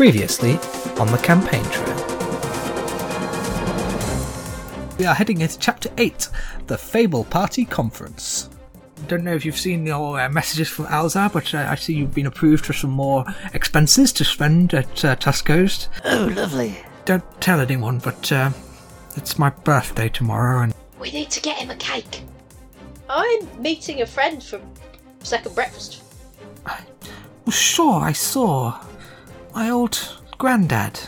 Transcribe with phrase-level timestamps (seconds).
[0.00, 0.52] Previously
[0.98, 1.94] on the campaign trail.
[4.98, 6.26] We are heading into chapter 8
[6.68, 8.48] the Fable Party Conference.
[9.08, 12.14] Don't know if you've seen your uh, messages from Alzar, but uh, I see you've
[12.14, 15.90] been approved for some more expenses to spend at uh, Tusco's.
[16.06, 16.78] Oh, lovely.
[17.04, 18.52] Don't tell anyone, but uh,
[19.16, 22.22] it's my birthday tomorrow, and We need to get him a cake.
[23.10, 24.62] I'm meeting a friend for
[25.18, 26.02] second breakfast.
[26.64, 28.80] well, sure, I saw
[29.54, 31.00] my old granddad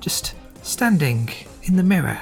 [0.00, 1.30] just standing
[1.64, 2.20] in the mirror.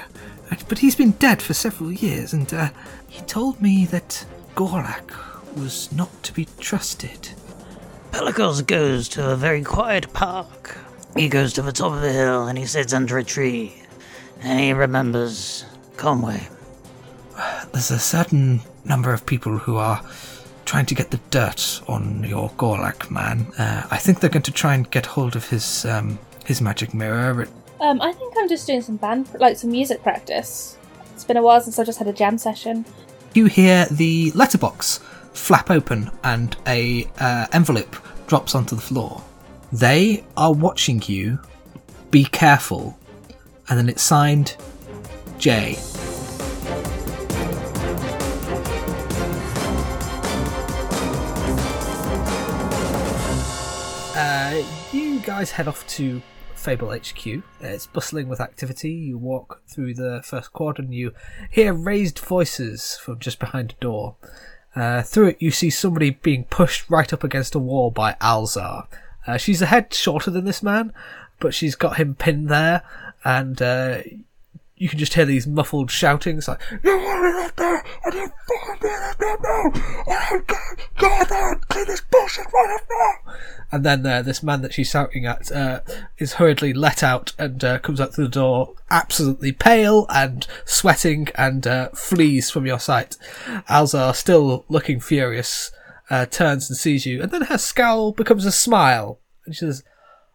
[0.51, 2.69] Uh, But he's been dead for several years, and uh,
[3.07, 5.11] he told me that Gorlak
[5.55, 7.29] was not to be trusted.
[8.11, 10.77] Pelicos goes to a very quiet park.
[11.15, 13.75] He goes to the top of a hill and he sits under a tree.
[14.41, 15.65] And he remembers
[15.97, 16.47] Conway.
[17.71, 20.01] There's a certain number of people who are
[20.69, 23.37] trying to get the dirt on your Gorlak man.
[23.57, 26.93] Uh, I think they're going to try and get hold of his um, his magic
[26.93, 27.41] mirror.
[27.43, 27.49] It-
[27.81, 30.77] Um, I think I'm just doing some band, like some music practice.
[31.13, 32.85] It's been a while since I just had a jam session.
[33.33, 34.99] You hear the letterbox
[35.33, 37.95] flap open and a uh, envelope
[38.27, 39.23] drops onto the floor.
[39.71, 41.39] They are watching you.
[42.11, 42.83] Be careful.
[43.69, 44.55] And then it's signed
[45.39, 45.77] J.
[54.21, 56.21] Uh, you guys head off to
[56.53, 57.25] Fable HQ.
[57.25, 58.91] Uh, It's bustling with activity.
[58.91, 61.13] You walk through the first quad and you
[61.49, 64.17] hear raised voices from just behind a door.
[64.75, 68.87] Uh, through it, you see somebody being pushed right up against a wall by Alzar.
[69.25, 70.91] Uh, she's a head shorter than this man,
[71.39, 72.81] but she's got him pinned there,
[73.23, 73.99] and uh,
[74.79, 77.83] you can just hear these muffled shoutings like, You want up there?
[78.05, 80.13] I didn't fucking do that now!
[80.13, 80.55] I don't go,
[80.97, 83.33] go out there and clean this bullshit right up now!
[83.73, 85.81] And then uh, this man that she's shouting at uh,
[86.17, 91.27] is hurriedly let out and uh, comes out through the door, absolutely pale and sweating,
[91.35, 93.17] and uh, flees from your sight.
[93.69, 95.71] Alzar, still looking furious,
[96.09, 99.19] uh, turns and sees you, and then her scowl becomes a smile.
[99.45, 99.83] And she says,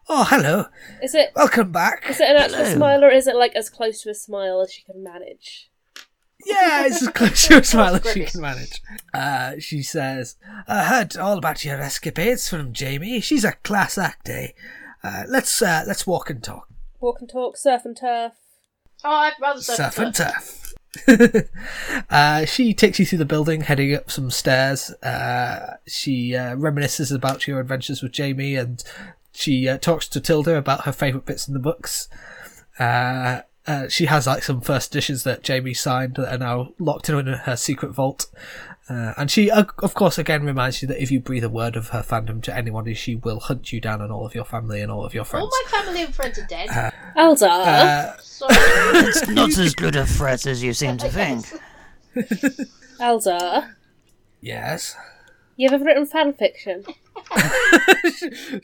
[0.09, 0.66] Oh, hello.
[1.03, 2.09] Is it Welcome back.
[2.10, 2.75] is it an actual Hello.
[2.76, 5.70] smile or is it like as close to a smile as she can manage?
[6.47, 8.82] Yeah, it's as close to a smile as she can manage.
[9.15, 10.37] Uh, she says,
[10.69, 13.20] I heard all about your escapades from Jamie.
[13.20, 14.48] She's a class act, eh?
[15.03, 16.69] Uh, let's, uh, let's walk and talk.
[17.00, 18.32] Walk and talk, surf and turf.
[19.03, 20.75] Oh, I'd rather surf Surf and and turf.
[22.10, 24.91] uh, she takes you through the building, heading up some stairs.
[25.03, 28.82] Uh, she uh, reminisces about your adventures with Jamie, and
[29.34, 32.09] she uh, talks to Tilda about her favourite bits in the books.
[32.78, 37.09] Uh, uh, she has like some first editions that Jamie signed that are now locked
[37.09, 38.27] in her secret vault.
[38.89, 41.75] Uh, and she, uh, of course, again reminds you that if you breathe a word
[41.75, 44.83] of her fandom to anyone, she will hunt you down and all of your family
[44.83, 45.45] and all of your friends.
[45.45, 46.69] All my family and friends are dead.
[47.16, 48.55] Alzar, Uh, Sorry.
[49.09, 51.47] It's not as good a threat as you seem to think.
[53.01, 53.75] Alzar,
[54.43, 54.95] yes.
[55.56, 56.84] you ever written fan fiction?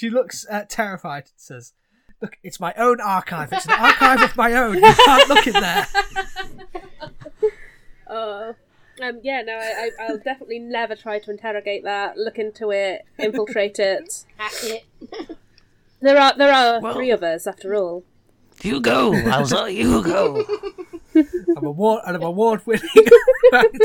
[0.00, 1.74] she looks uh, terrified and says,
[2.22, 3.52] Look, it's my own archive.
[3.52, 4.76] It's an archive of my own.
[4.76, 5.86] You can't look in there.
[8.08, 8.54] Oh.
[9.02, 13.00] Um, yeah, no, I, I, I'll definitely never try to interrogate that, look into it,
[13.18, 14.26] infiltrate it.
[14.36, 14.84] Hack it.
[16.02, 18.04] There are there are Well- three of us after all.
[18.62, 20.44] You go, Alza, you go.
[21.56, 22.82] I'm award and I'm award winning.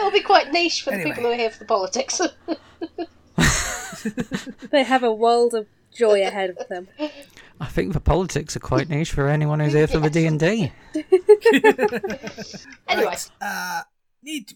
[0.00, 1.10] This might be quite niche for the Anyway.
[1.10, 2.20] people who are here for the politics.
[4.70, 6.88] They have a world of joy ahead of them.
[7.60, 10.40] I think the politics are quite niche for anyone who's here for the D and
[10.40, 10.72] D.
[12.88, 13.82] anyway, Right, uh,
[14.22, 14.54] need.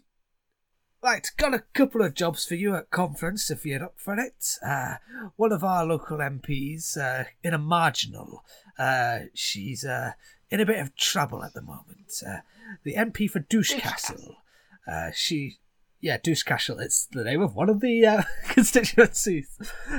[1.03, 4.47] Right, got a couple of jobs for you at conference if you're up for it.
[4.67, 4.95] Uh,
[5.37, 8.43] one of our local MPs, uh, in a marginal,
[8.79, 10.13] uh, she's uh,
[10.51, 12.11] in a bit of trouble at the moment.
[12.27, 12.39] Uh,
[12.85, 14.39] the MP for Douche Castle.
[14.87, 15.59] Uh, she,
[16.01, 16.79] yeah, Douche Castle.
[16.79, 19.49] It's the name of one of the uh, constituencies.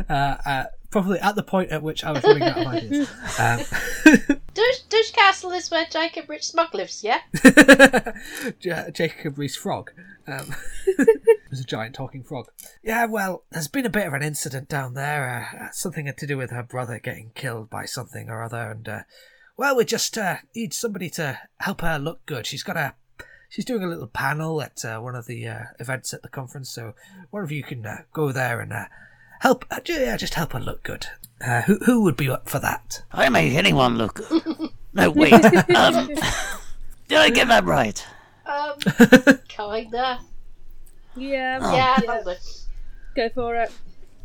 [0.09, 3.09] Uh, uh, probably at the point at which I was running out of ideas.
[3.39, 4.39] Um,
[5.13, 7.19] Castle is where Jacob Rich Smug lives, yeah?
[8.61, 9.91] Ja- Jacob Rees Frog.
[10.27, 10.55] Um,
[11.49, 12.47] was a giant talking frog.
[12.83, 15.49] Yeah, well, there's been a bit of an incident down there.
[15.59, 18.99] Uh, something to do with her brother getting killed by something or other, and uh,
[19.57, 22.45] well, we just uh, need somebody to help her look good.
[22.45, 22.95] She's got a.
[23.55, 26.69] She's doing a little panel at uh, one of the uh, events at the conference,
[26.69, 26.93] so
[27.29, 28.85] one of you can uh, go there and uh,
[29.39, 29.63] help.
[29.71, 31.07] Uh, yeah, just help her look good.
[31.39, 33.03] Uh, who who would be up for that?
[33.13, 34.19] I make anyone look.
[34.93, 35.33] No, wait.
[35.75, 36.07] Um,
[37.09, 38.05] did I get that right?
[38.45, 38.73] Um,
[39.49, 40.19] kinda.
[41.17, 41.99] Yeah, Yeah, yeah.
[42.01, 42.35] probably.
[43.13, 43.71] go for it.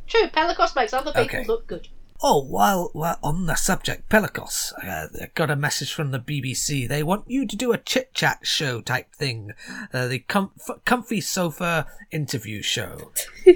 [0.07, 1.45] True, Pelicos makes other people Okay.
[1.47, 1.89] look good.
[2.23, 6.87] Oh, while we're on the subject, Pelicos, uh, I got a message from the BBC.
[6.87, 9.53] They want you to do a chit chat show type thing,
[9.93, 13.13] uh, the comf- comfy sofa interview show.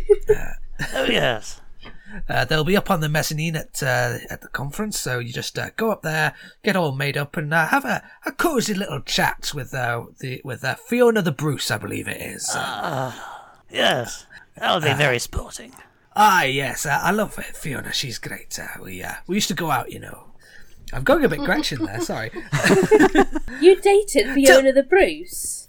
[0.92, 1.60] Oh, yes.
[2.28, 5.58] Uh, they'll be up on the mezzanine at uh, at the conference, so you just
[5.58, 6.32] uh, go up there,
[6.62, 10.40] get all made up, and uh, have a, a cozy little chat with uh, the
[10.44, 12.48] with uh, Fiona the Bruce, I believe it is.
[13.68, 14.26] Yes.
[14.56, 15.72] That would be very sporting.
[16.16, 17.92] Ah, yes, uh, I love it, Fiona.
[17.92, 18.58] She's great.
[18.58, 20.28] Uh, we uh, we used to go out, you know.
[20.92, 22.00] I'm going a bit Gretchen there.
[22.00, 22.30] Sorry.
[23.60, 25.68] You dated Fiona the Bruce.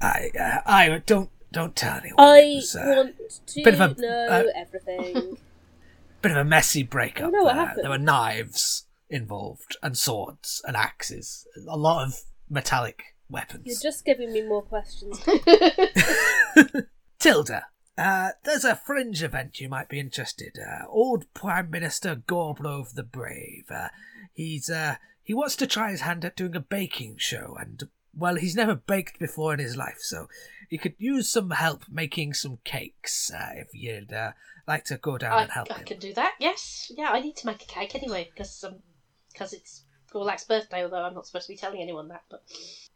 [0.00, 2.16] I uh, I don't don't tell anyone.
[2.18, 3.14] I was, uh, want
[3.48, 5.36] to bit of a- know uh, everything.
[6.22, 7.26] bit of a messy breakup.
[7.28, 7.74] Oh, no, what there.
[7.82, 11.46] there were knives involved and swords and axes.
[11.68, 13.62] A lot of metallic weapons.
[13.66, 15.20] You're just giving me more questions.
[17.18, 17.66] Tilda,
[17.98, 20.58] uh, there's a fringe event you might be interested.
[20.58, 23.64] Uh, old Prime Minister Gorblove the Brave.
[23.70, 23.88] Uh,
[24.32, 27.84] he's uh, he wants to try his hand at doing a baking show, and
[28.14, 30.28] well, he's never baked before in his life, so
[30.68, 33.30] he could use some help making some cakes.
[33.32, 34.32] Uh, if you'd uh,
[34.66, 35.86] like to go down I, and help I him.
[35.86, 36.34] can do that.
[36.40, 36.90] Yes.
[36.96, 38.76] Yeah, I need to make a cake anyway because um,
[39.36, 39.82] cause it's
[40.12, 40.82] Gorlak's birthday.
[40.84, 42.22] Although I'm not supposed to be telling anyone that.
[42.30, 42.42] But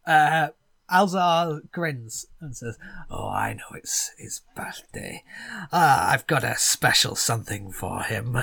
[0.07, 0.49] Uh,
[0.91, 2.79] Alzar grins and says,
[3.11, 5.25] "Oh, I know it's his birthday.
[5.73, 8.37] Ah, I've got a special something for him.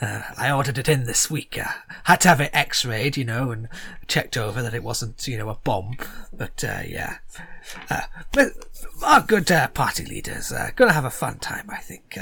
[0.00, 1.58] Uh, I ordered it in this week.
[1.58, 1.72] Uh,
[2.04, 3.68] had to have it X-rayed, you know, and
[4.06, 5.96] checked over that it wasn't, you know, a bomb.
[6.32, 7.18] But uh, yeah,
[7.90, 8.02] uh,
[8.32, 8.52] but
[9.04, 11.68] our good uh, party leader's uh, gonna have a fun time.
[11.68, 12.16] I think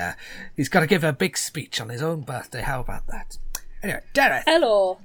[0.56, 2.62] he's got to give a big speech on his own birthday.
[2.62, 3.36] How about that?"
[3.82, 4.98] Anyway, Daeryth, Hello.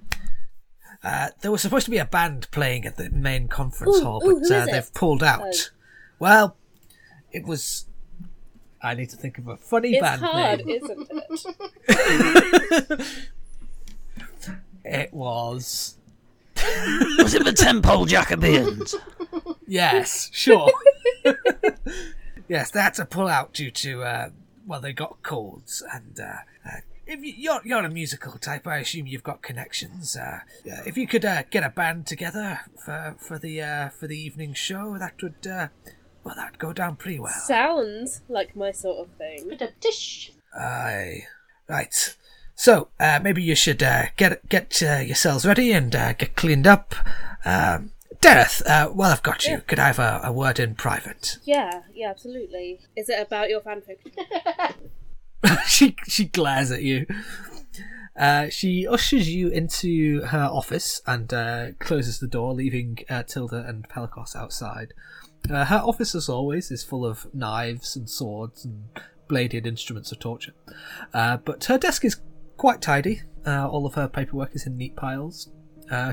[1.03, 4.19] Uh, there was supposed to be a band playing at the main conference Ooh, hall,
[4.23, 5.41] but who uh, they've pulled out.
[5.43, 5.69] Oh.
[6.19, 6.57] Well,
[7.31, 7.85] it was.
[8.83, 10.79] I need to think of a funny It's band hard, name.
[10.83, 11.07] isn't
[11.89, 13.07] it?
[14.83, 15.95] It was.
[17.17, 18.95] Was it the Temple Jacobeans?
[19.67, 20.71] Yes, sure.
[22.47, 24.03] yes, they had to pull out due to.
[24.03, 24.29] Uh,
[24.67, 26.33] well, they got colds, and uh,
[26.67, 26.79] uh,
[27.11, 30.15] if you, you're you're a musical type, I assume you've got connections.
[30.15, 30.39] Uh,
[30.71, 34.17] uh, if you could uh, get a band together for for the uh, for the
[34.17, 35.67] evening show, that would uh,
[36.23, 37.33] well, that'd go down pretty well.
[37.45, 39.49] Sounds like my sort of thing.
[39.49, 40.31] bit of dish.
[40.57, 41.23] Aye.
[41.67, 42.15] Right.
[42.55, 46.67] So, uh, maybe you should uh, get get uh, yourselves ready and uh, get cleaned
[46.67, 46.93] up.
[47.43, 47.91] Um,
[48.21, 49.59] Daeryth, uh, while I've got you, Yeah.
[49.61, 51.37] could I have a, a word in private?
[51.43, 52.81] Yeah, yeah, absolutely.
[52.95, 54.11] Is it about your fanfiction?
[55.67, 57.05] she she glares at you.
[58.21, 63.65] Uh, she ushers you into her office and uh, closes the door, leaving uh, Tilda
[63.67, 64.93] and Pelicos outside.
[65.49, 68.83] Uh, her office, as always, is full of knives and swords and
[69.27, 70.53] bladed instruments of torture.
[71.13, 72.21] Uh, but her desk is
[72.57, 73.23] quite tidy.
[73.45, 75.49] Uh, all of her paperwork is in neat piles.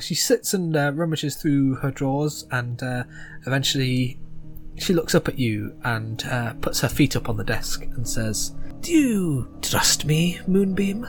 [0.00, 2.82] She sits and rummages through her drawers, and
[3.46, 4.18] eventually
[4.76, 6.18] she looks up at you and
[6.60, 11.06] puts her feet up on the desk and says, Do you trust me, Moonbeam?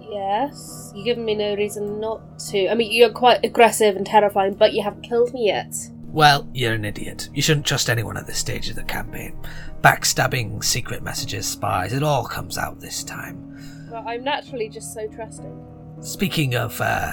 [0.00, 0.92] Yes.
[0.94, 2.68] You've given me no reason not to.
[2.68, 5.74] I mean, you're quite aggressive and terrifying, but you haven't killed me yet.
[6.12, 7.30] Well, you're an idiot.
[7.32, 9.38] You shouldn't trust anyone at this stage of the campaign.
[9.80, 13.88] Backstabbing, secret messages, spies, it all comes out this time.
[13.90, 15.66] But I'm naturally just so trusting.
[16.02, 17.12] Speaking of uh,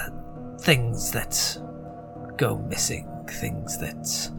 [0.60, 1.56] things that
[2.36, 4.30] go missing, things that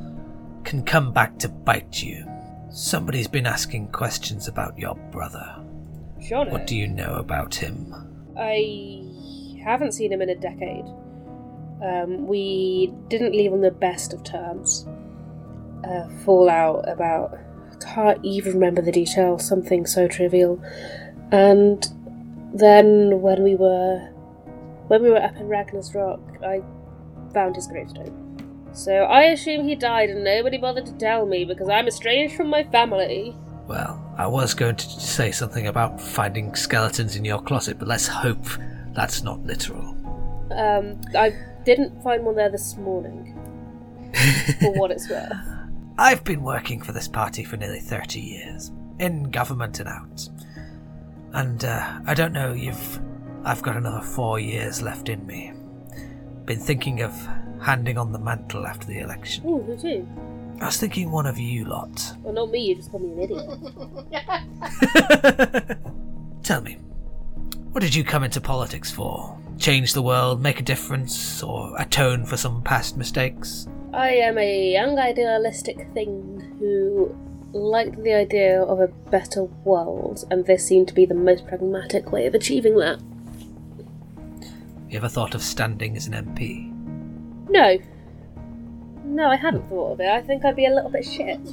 [0.64, 2.24] can come back to bite you,
[2.70, 5.56] somebody's been asking questions about your brother.
[6.22, 6.52] Jono.
[6.52, 7.94] What do you know about him?
[8.38, 9.04] I
[9.64, 10.86] haven't seen him in a decade.
[11.84, 14.86] Um, we didn't leave on the best of terms.
[15.84, 17.38] Uh, fallout about.
[17.82, 20.62] Can't even remember the details, something so trivial.
[21.32, 21.84] And
[22.54, 24.08] then when we were.
[24.88, 26.62] When we were up in Ragnar's Rock, I
[27.34, 28.68] found his gravestone.
[28.74, 32.48] So I assume he died and nobody bothered to tell me because I'm estranged from
[32.48, 33.36] my family.
[33.72, 38.06] Well, I was going to say something about finding skeletons in your closet, but let's
[38.06, 38.46] hope
[38.94, 39.96] that's not literal.
[40.52, 41.32] Um, I
[41.64, 43.34] didn't find one there this morning.
[44.60, 45.32] for what it's worth.
[45.98, 50.28] I've been working for this party for nearly 30 years, in government and out.
[51.32, 53.00] And uh, I don't know, you've.
[53.46, 55.54] I've got another four years left in me.
[56.44, 57.14] Been thinking of
[57.62, 59.48] handing on the mantle after the election.
[59.48, 60.06] Ooh, who too?
[60.62, 62.14] I was thinking one of you lot.
[62.24, 63.46] Well, not me, you just called me an idiot.
[66.44, 66.78] Tell me,
[67.72, 69.36] what did you come into politics for?
[69.58, 73.68] Change the world, make a difference, or atone for some past mistakes?
[73.92, 77.16] I am a young idealistic thing who
[77.54, 82.12] liked the idea of a better world, and this seemed to be the most pragmatic
[82.12, 83.00] way of achieving that.
[84.90, 86.70] You ever thought of standing as an MP?
[87.50, 87.78] No.
[89.12, 90.08] No, I hadn't thought of it.
[90.08, 91.40] I think I'd be a little bit shit.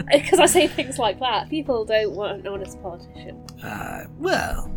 [0.12, 1.48] Because I say things like that.
[1.48, 3.40] People don't want an honest politician.
[3.62, 4.68] Uh, well,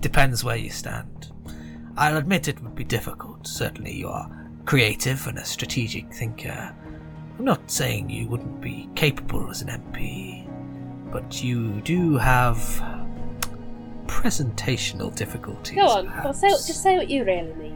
[0.00, 1.30] depends where you stand.
[1.98, 3.46] I'll admit it would be difficult.
[3.46, 4.30] Certainly, you are
[4.64, 6.74] creative and a strategic thinker.
[7.38, 10.48] I'm not saying you wouldn't be capable as an MP,
[11.12, 12.56] but you do have
[14.06, 15.76] presentational difficulties.
[15.76, 17.69] Go on, well, say, just say what you really mean.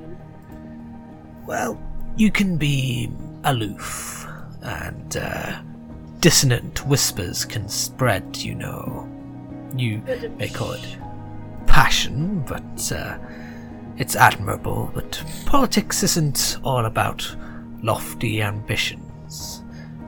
[1.47, 1.79] Well,
[2.17, 3.11] you can be
[3.45, 4.27] aloof,
[4.63, 5.61] and uh,
[6.21, 9.09] dissonant whispers can spread, you know.
[9.77, 9.99] You
[10.39, 10.99] may call it
[11.67, 13.19] passion, but uh,
[13.99, 14.91] it's admirable.
[14.95, 17.37] But politics isn't all about
[17.83, 19.63] lofty ambitions,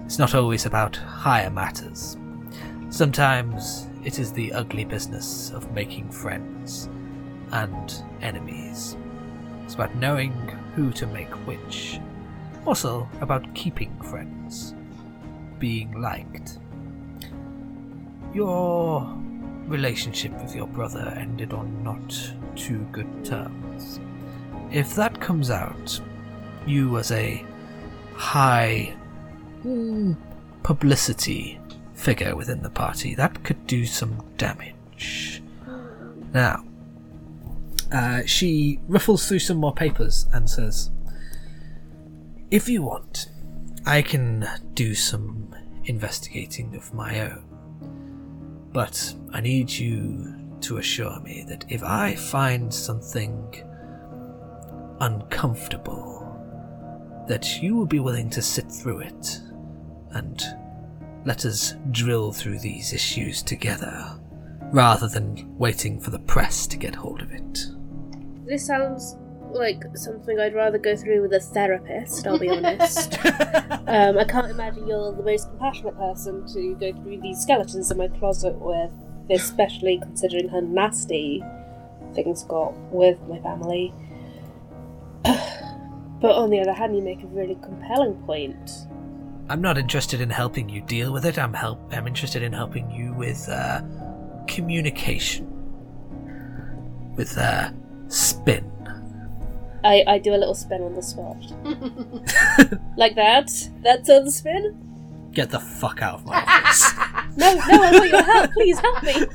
[0.06, 2.16] it's not always about higher matters.
[2.88, 6.88] Sometimes it is the ugly business of making friends
[7.50, 8.96] and enemies.
[9.64, 10.32] It's about knowing
[10.76, 11.98] who to make which.
[12.66, 14.74] Also about keeping friends.
[15.58, 16.58] Being liked.
[18.34, 19.10] Your
[19.66, 23.98] relationship with your brother ended on not too good terms.
[24.70, 26.00] If that comes out,
[26.66, 27.42] you as a
[28.14, 28.94] high
[29.64, 30.16] mm,
[30.62, 31.58] publicity
[31.94, 35.42] figure within the party, that could do some damage.
[36.34, 36.65] Now,
[37.92, 40.90] uh, she ruffles through some more papers and says,
[42.50, 43.26] If you want,
[43.84, 47.44] I can do some investigating of my own.
[48.72, 53.54] But I need you to assure me that if I find something
[55.00, 56.14] uncomfortable,
[57.28, 59.40] that you will be willing to sit through it
[60.10, 60.42] and
[61.24, 64.18] let us drill through these issues together,
[64.72, 67.66] rather than waiting for the press to get hold of it.
[68.46, 69.16] This sounds
[69.52, 73.18] like something I'd rather go through with a therapist, I'll be honest.
[73.86, 77.98] um, I can't imagine you're the most compassionate person to go through these skeletons in
[77.98, 78.90] my closet with,
[79.30, 81.42] especially considering how nasty
[82.14, 83.92] things got with my family.
[85.24, 88.70] but on the other hand, you make a really compelling point.
[89.48, 91.38] I'm not interested in helping you deal with it.
[91.38, 91.78] I'm help.
[91.92, 93.80] I'm interested in helping you with uh,
[94.46, 95.46] communication,
[97.16, 97.70] with uh,
[98.08, 98.70] spin.
[99.84, 101.36] I, I do a little spin on the spot.
[102.96, 103.50] like that?
[103.82, 105.30] That's on the spin?
[105.32, 106.92] Get the fuck out of my office.
[107.36, 108.52] No, no, I want your help.
[108.52, 109.26] Please help me.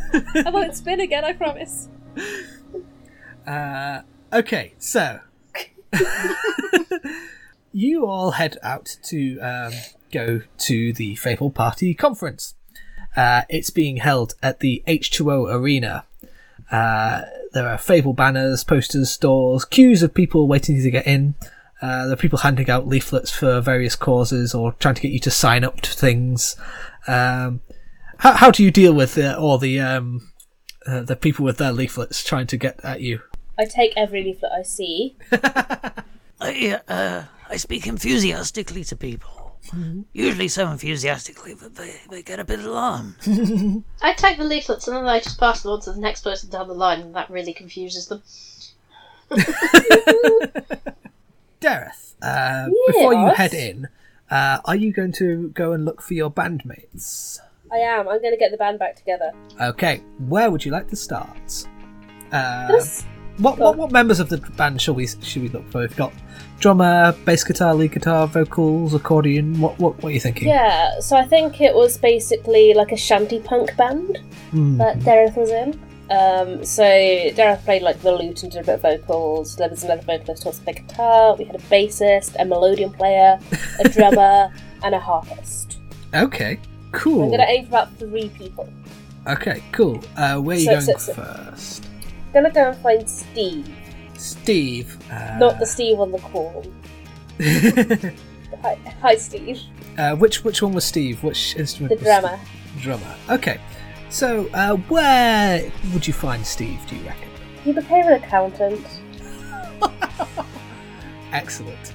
[0.44, 1.88] I won't spin again, I promise.
[3.46, 4.02] Uh,
[4.34, 5.20] okay, so
[7.72, 9.74] you all head out to um,
[10.12, 12.56] go to the Fable Party conference.
[13.16, 16.06] Uh, it's being held at the H2O Arena.
[16.72, 21.36] Uh, there are Fable banners, posters, stalls, queues of people waiting to get in.
[21.82, 25.20] Uh, there are people handing out leaflets for various causes or trying to get you
[25.20, 26.56] to sign up to things.
[27.08, 27.62] Um,
[28.20, 30.32] how, how do you deal with uh, all the um,
[30.86, 33.22] uh, the people with their leaflets trying to get at you?
[33.58, 35.18] I take every leaflet I see.
[36.40, 39.41] I, uh, I speak enthusiastically to people.
[40.14, 43.16] Usually so enthusiastically that they, they get a bit alarmed.
[44.02, 46.50] I take the leaflets and then I just pass them on to the next person
[46.50, 48.22] down the line, and that really confuses them.
[51.62, 53.88] Daeryth, uh, before you head in,
[54.30, 57.40] uh, are you going to go and look for your bandmates?
[57.72, 58.10] I am.
[58.10, 59.32] I'm going to get the band back together.
[59.62, 61.68] Okay, where would you like to start?
[62.32, 63.06] Uh, This-
[63.38, 65.82] what, what what members of the band shall we should we look for?
[65.82, 66.14] We've got
[66.60, 69.60] drummer, bass guitar, lead guitar, vocals, accordion.
[69.60, 70.48] What what what are you thinking?
[70.48, 74.18] Yeah, so I think it was basically like a shanty punk band
[74.52, 74.78] Hmm.
[74.78, 75.80] that Daeryth was in.
[76.10, 79.56] Um, so Daeryth played like the lute and did a bit of vocals.
[79.56, 81.36] There was another vocalist who also played guitar.
[81.38, 83.40] We had a bassist, a melodium player,
[83.80, 85.78] a drummer, and a harpist.
[86.14, 86.60] Okay,
[86.92, 87.24] cool.
[87.24, 88.68] I'm gonna aim for about three people.
[89.26, 90.04] Okay, cool.
[90.18, 91.88] Uh, where are you So- going so- so- first?
[92.34, 93.68] Gonna go and find Steve,
[94.18, 94.98] Steve.
[95.12, 96.66] Uh, not the Steve on the call.
[98.62, 99.60] Hi, hi Steve,
[99.98, 101.24] uh, which which one was Steve?
[101.24, 101.90] Which instrument?
[101.90, 102.40] the was drummer.
[102.80, 103.16] Drummer.
[103.30, 103.60] Okay.
[104.10, 106.80] So, uh, where would you find Steve?
[106.88, 107.30] Do you reckon?
[107.64, 108.86] He became an accountant.
[111.32, 111.94] Excellent.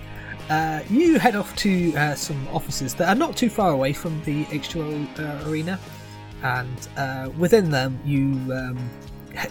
[0.49, 4.21] Uh, you head off to uh, some offices that are not too far away from
[4.25, 5.79] the H2O uh, arena,
[6.43, 8.79] and uh, within them you um,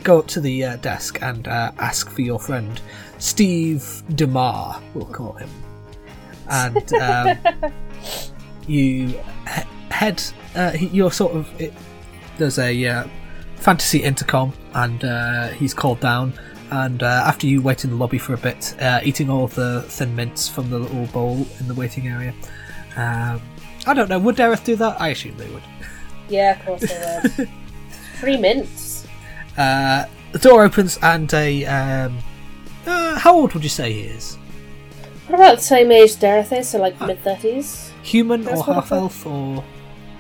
[0.04, 2.80] go up to the uh, desk and uh, ask for your friend
[3.20, 4.82] Steve Demar.
[4.94, 5.50] We'll call him.
[6.50, 7.38] And um,
[8.68, 9.18] you he-
[9.90, 10.22] head.
[10.56, 11.62] Uh, he- you're sort of.
[11.62, 11.74] It,
[12.38, 13.08] there's a uh,
[13.56, 16.34] fantasy intercom, and uh, he's called down.
[16.72, 19.54] And uh, after you wait in the lobby for a bit, uh, eating all of
[19.56, 22.34] the thin mints from the little bowl in the waiting area.
[22.98, 23.42] Um,
[23.88, 24.18] I don't know.
[24.20, 25.00] Would Daeryth do that?
[25.00, 25.62] I assume they would.
[26.28, 27.50] Yeah, of course they would.
[28.20, 28.85] Three mints.
[29.58, 31.66] Uh, the door opens, and a.
[31.66, 32.18] Um,
[32.86, 34.36] uh, how old would you say he is?
[35.28, 37.92] What about the same age Daeryth is, so like mid thirties?
[38.04, 39.64] Human That's or half elf or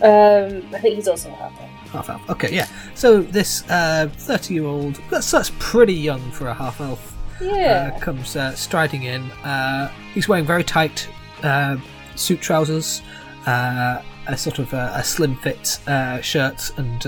[0.01, 1.69] Um, I think he's also half elf.
[1.91, 2.29] half elf?
[2.29, 2.67] Okay, yeah.
[2.95, 7.15] So this thirty-year-old that's that's pretty young for a half elf.
[7.39, 7.93] Yeah.
[7.93, 9.21] Uh, comes uh, striding in.
[9.43, 11.07] Uh, he's wearing very tight
[11.43, 11.77] uh,
[12.15, 13.01] suit trousers,
[13.45, 17.05] uh, a sort of uh, a slim fit uh, shirt, and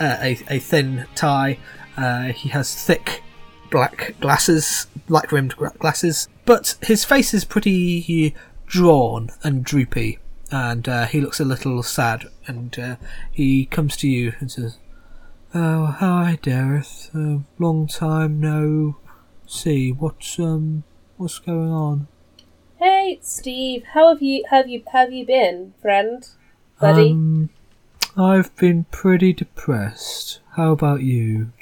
[0.00, 1.58] uh, a, a thin tie.
[1.96, 3.22] Uh, he has thick
[3.70, 8.34] black glasses, black rimmed glasses, but his face is pretty
[8.66, 10.18] drawn and droopy,
[10.50, 12.26] and uh, he looks a little sad.
[12.46, 12.96] And uh,
[13.32, 14.78] he comes to you and says,
[15.54, 17.10] "Oh, hi, Daeryth.
[17.14, 18.96] Uh, long time no
[19.46, 19.92] see.
[19.92, 20.84] What's um,
[21.16, 22.08] what's going on,
[22.78, 23.84] Hey, Steve.
[23.94, 26.28] How have you have you have you been, friend,
[26.80, 27.12] buddy?
[27.12, 27.50] Um,
[28.16, 30.40] I've been pretty depressed.
[30.52, 31.52] How about you?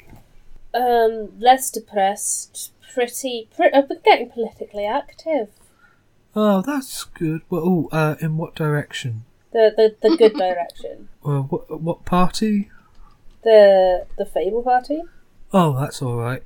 [0.73, 2.71] Um, less depressed.
[2.93, 3.49] Pretty.
[3.55, 5.49] Pre- I've been getting politically active.
[6.35, 7.41] Oh, that's good.
[7.49, 9.25] Well, oh, uh, in what direction?
[9.51, 11.09] The the, the good direction.
[11.23, 12.69] Uh, what what party?
[13.43, 15.03] The the Fable Party.
[15.53, 16.43] Oh, that's all right.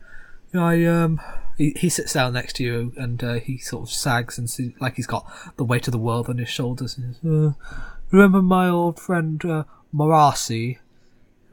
[0.54, 1.22] I um,
[1.58, 4.76] he, he sits down next to you and uh, he sort of sags and see,
[4.80, 6.98] like he's got the weight of the world on his shoulders.
[6.98, 7.52] And says, uh,
[8.12, 9.44] remember my old friend
[9.94, 10.78] Marasi?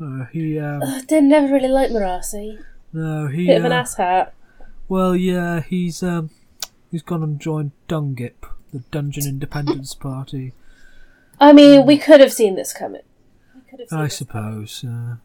[0.01, 2.63] Uh, he um, I did never really like Marasi.
[2.93, 4.31] no, he Bit of an uh, asshat.
[4.89, 6.31] well, yeah, he's um,
[6.91, 8.35] he's gone and joined Dungip,
[8.73, 10.53] the Dungeon Independence Party.
[11.41, 13.03] I mean, we could have seen this coming.
[13.55, 15.17] We could have seen I this suppose, uh,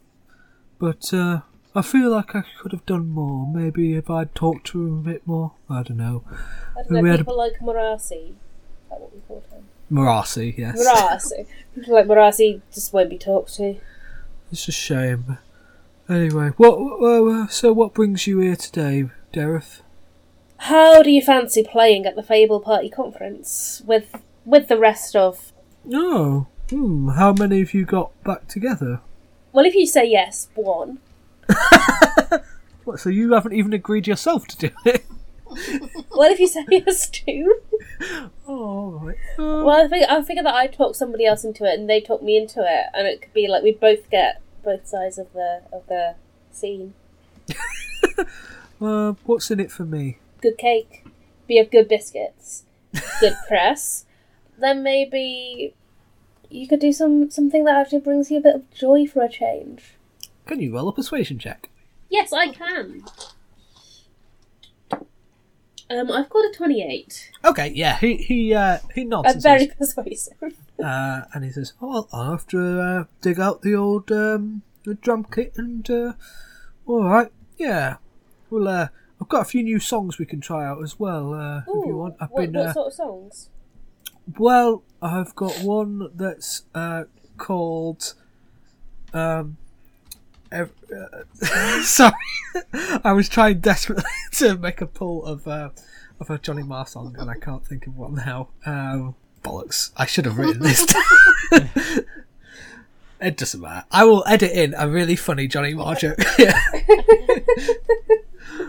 [0.79, 1.41] but uh,
[1.75, 3.45] I feel like I could have done more.
[3.47, 5.51] Maybe if I'd talked to him a bit more.
[5.69, 6.23] I don't know.
[6.77, 8.29] I don't know, we had a- people like Marasi.
[8.29, 8.35] Is
[8.89, 9.43] that what we called
[9.91, 10.79] Marasi, yes.
[10.79, 11.45] Marasi.
[11.75, 13.75] people like Marasi just won't be talked to.
[14.51, 15.37] It's a shame.
[16.09, 16.75] Anyway, what?
[16.75, 19.81] Uh, so what brings you here today, Daeryth?
[20.57, 25.51] How do you fancy playing at the Fable Party conference with with the rest of?
[25.91, 27.09] Oh, hmm.
[27.09, 29.01] How many have you got back together?
[29.51, 30.99] Well, if you say yes, one.
[32.83, 32.99] What?
[32.99, 35.05] So you haven't even agreed yourself to do it?
[36.11, 37.61] Well, if you say yes, two.
[38.53, 39.15] Oh, right.
[39.39, 42.01] Uh, Well, I think I figure that I talk somebody else into it, and they
[42.01, 45.31] talk me into it, and it could be like we both get both sides of
[45.31, 46.15] the of the
[46.51, 46.93] scene.
[48.81, 50.17] uh, what's in it for me?
[50.41, 51.05] Good cake,
[51.47, 52.63] we have good biscuits,
[53.21, 54.05] good press.
[54.57, 55.73] Then maybe
[56.49, 59.29] you could do some something that actually brings you a bit of joy for a
[59.29, 59.93] change.
[60.45, 61.69] Can you roll a persuasion check?
[62.09, 63.05] Yes, I can.
[65.91, 67.31] Um, I've got a twenty-eight.
[67.43, 67.97] Okay, yeah.
[67.99, 69.27] He he uh, he nods.
[69.27, 70.57] I'm and very says- persuasive.
[70.81, 74.95] Uh, and he says, "Oh, I'll have to uh, dig out the old um, the
[74.95, 76.13] drum kit and uh,
[76.87, 77.97] all right, yeah.
[78.49, 78.87] Well, uh,
[79.21, 81.95] I've got a few new songs we can try out as well uh, if you
[81.95, 82.15] want.
[82.19, 83.49] I've what, been what uh, sort of songs?
[84.39, 87.03] well, I've got one that's uh,
[87.37, 88.15] called
[89.13, 89.57] um.
[90.51, 90.65] Uh,
[91.83, 92.13] sorry,
[93.03, 95.69] I was trying desperately to make a pull of uh,
[96.19, 98.49] of a Johnny Marr song, and I can't think of one now.
[98.65, 99.91] Um, bollocks!
[99.97, 100.85] I should have written this.
[100.85, 101.69] down.
[103.19, 103.85] it doesn't matter.
[103.91, 106.19] I will edit in a really funny Johnny Marr joke.
[106.37, 106.59] yeah.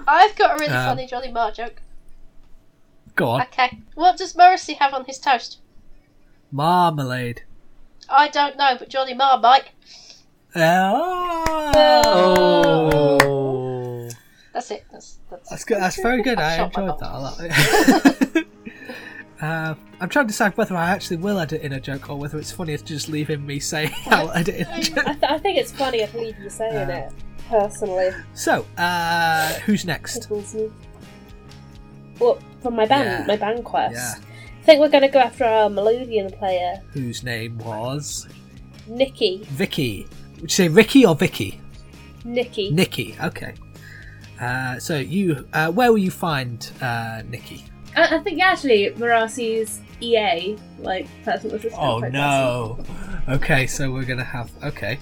[0.06, 1.82] I've got a really Um, funny Johnny Marr joke.
[3.14, 3.78] Go on, Okay.
[3.94, 5.58] What does Morrissey have on his toast?
[6.50, 7.42] marmalade.
[8.10, 9.70] I don't know, but Johnny Marr might.
[10.54, 11.72] Oh.
[14.52, 14.84] That's it.
[14.92, 15.78] That's that's, That's good.
[15.78, 16.38] That's very good.
[16.38, 17.40] I enjoyed that a lot.
[19.42, 22.38] uh, I'm trying to decide whether I actually will edit in a joke or whether
[22.38, 24.98] it's funnier to just leave him me saying I'll edit in a joke.
[25.06, 26.02] I, th- I think it's funny.
[26.02, 27.12] I believe you saying Uh, it
[27.48, 28.10] personally.
[28.34, 30.28] So, uh, who's next?
[32.18, 33.24] Well, from my band, Yeah.
[33.26, 33.94] my band quest.
[33.94, 34.14] Yeah.
[34.60, 38.28] I think we're going to go after our Melodeon player, Whose name was
[38.86, 39.44] Nikki.
[39.50, 40.06] Vicky?
[40.42, 41.60] Would you say Ricky or Vicky?
[42.24, 42.70] Nikki.
[42.72, 43.16] Nikki.
[43.22, 43.54] Okay.
[44.40, 47.64] Uh, so you, uh, where will you find uh, Nikki?
[47.94, 51.80] I, I think actually Marasi's EA, like personal assistant.
[51.80, 52.78] Oh no.
[53.28, 54.98] Okay, so we're gonna have okay.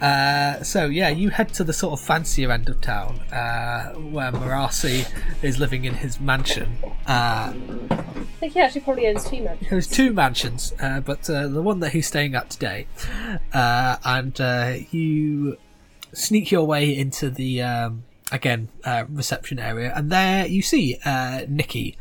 [0.00, 4.32] Uh, so yeah, you head to the sort of fancier end of town, uh, where
[4.32, 5.06] Marasi
[5.42, 6.76] is living in his mansion.
[7.06, 7.52] Uh,
[7.90, 7.96] I
[8.40, 9.58] think he actually probably owns two men.
[9.70, 12.86] There's two mansions, uh, but uh, the one that he's staying at today,
[13.52, 15.56] uh, and uh, you
[16.12, 21.42] sneak your way into the um, again uh, reception area, and there you see uh,
[21.48, 21.96] Nikki,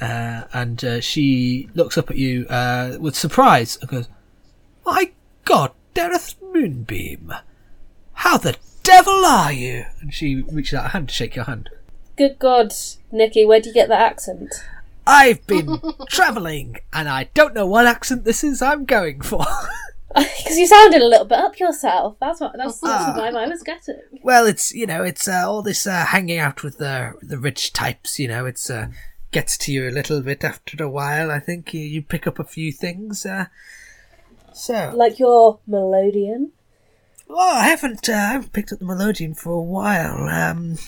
[0.00, 4.08] uh, and uh, she looks up at you uh, with surprise and goes,
[4.84, 5.10] "My
[5.44, 7.32] God, Daeryth Moonbeam,
[8.14, 11.70] how the devil are you?" And she reaches out a hand to shake your hand.
[12.16, 12.72] Good God,
[13.10, 14.52] Nikki, where do you get that accent?
[15.06, 19.44] I've been travelling, and I don't know what accent this is I'm going for.
[20.14, 22.16] Because you sounded a little bit up yourself.
[22.20, 22.52] That's what.
[22.56, 23.98] That's, the vibe I was getting.
[24.22, 27.72] Well, it's you know, it's uh, all this uh, hanging out with the the rich
[27.72, 28.18] types.
[28.18, 28.88] You know, it's uh,
[29.30, 31.30] gets to you a little bit after a while.
[31.30, 33.24] I think you, you pick up a few things.
[34.54, 36.50] So, Like your melodeon.
[37.28, 40.28] well, I haven't uh, I haven't picked up the melodeon for a while.
[40.28, 40.78] Um,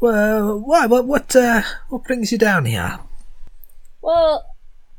[0.00, 0.86] well, why?
[0.86, 1.06] What?
[1.06, 1.34] What?
[1.34, 3.00] Uh, what brings you down here?
[4.02, 4.46] Well,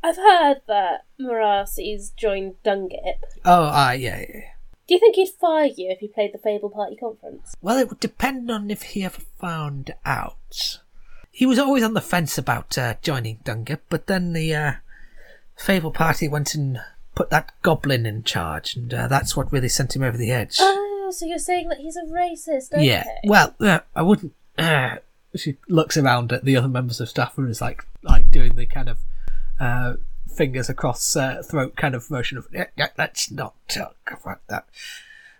[0.02, 3.18] I've heard that Marasi's joined Dungip.
[3.44, 4.40] Oh, ah, yeah, yeah.
[4.86, 7.54] Do you think he'd fire you if you played the Fable Party conference?
[7.60, 10.78] Well, it would depend on if he ever found out.
[11.32, 14.72] He was always on the fence about uh, joining Dungip, but then the uh,
[15.56, 16.78] Fable Party went and
[17.16, 20.58] put that goblin in charge, and uh, that's what really sent him over the edge.
[20.60, 22.72] Oh, so you're saying that he's a racist?
[22.72, 22.86] Okay.
[22.86, 24.34] yeah, well, uh, I wouldn't.
[24.56, 24.96] Uh,
[25.34, 28.66] she looks around at the other members of staff and is like, like doing the
[28.66, 28.98] kind of
[29.58, 29.94] uh,
[30.32, 34.66] fingers across uh, throat kind of motion of, yeah, yeah, let's not talk about that.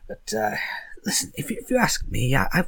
[0.08, 0.56] But uh,
[1.04, 2.64] listen, if you, if you ask me, I, I,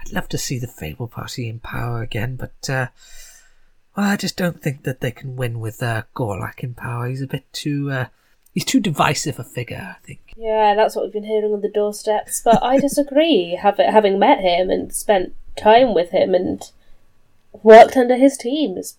[0.00, 2.88] I'd love to see the Fable Party in power again, but uh,
[3.96, 7.08] well, I just don't think that they can win with uh, Gorlak in power.
[7.08, 7.90] He's a bit too.
[7.90, 8.06] Uh,
[8.52, 10.32] he's too divisive a figure, I think.
[10.36, 12.40] Yeah, that's what we've been hearing on the doorsteps.
[12.44, 13.58] But I disagree.
[13.62, 16.62] Having met him and spent time with him and
[17.62, 18.96] worked under his team is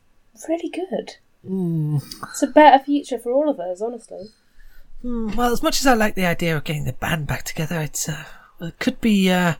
[0.48, 1.18] really good.
[1.48, 2.04] Mm.
[2.30, 4.30] It's a better future for all of us, honestly.
[5.02, 7.82] Hmm, well, as much as I like the idea of getting the band back together,
[7.82, 8.24] it's uh,
[8.60, 9.56] well, it could be uh,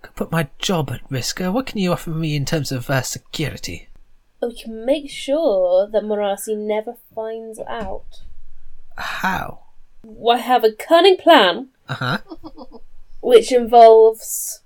[0.00, 1.40] could put my job at risk.
[1.40, 3.88] Uh, what can you offer me in terms of uh, security?
[4.40, 8.22] We can make sure that Marasi never finds out.
[8.96, 9.60] How?
[10.30, 12.18] I have a cunning plan Uh huh.
[13.20, 14.60] which involves.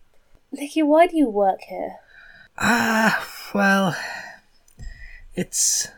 [0.52, 1.96] Nikki, why do you work here?
[2.58, 3.96] Ah, well,
[5.34, 5.88] it's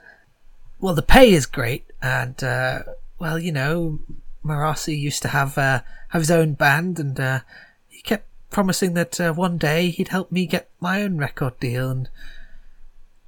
[0.79, 2.83] well, the pay is great, and uh,
[3.18, 3.99] well, you know,
[4.45, 7.40] Marasi used to have uh, have his own band, and uh,
[7.88, 11.90] he kept promising that uh, one day he'd help me get my own record deal,
[11.90, 12.09] and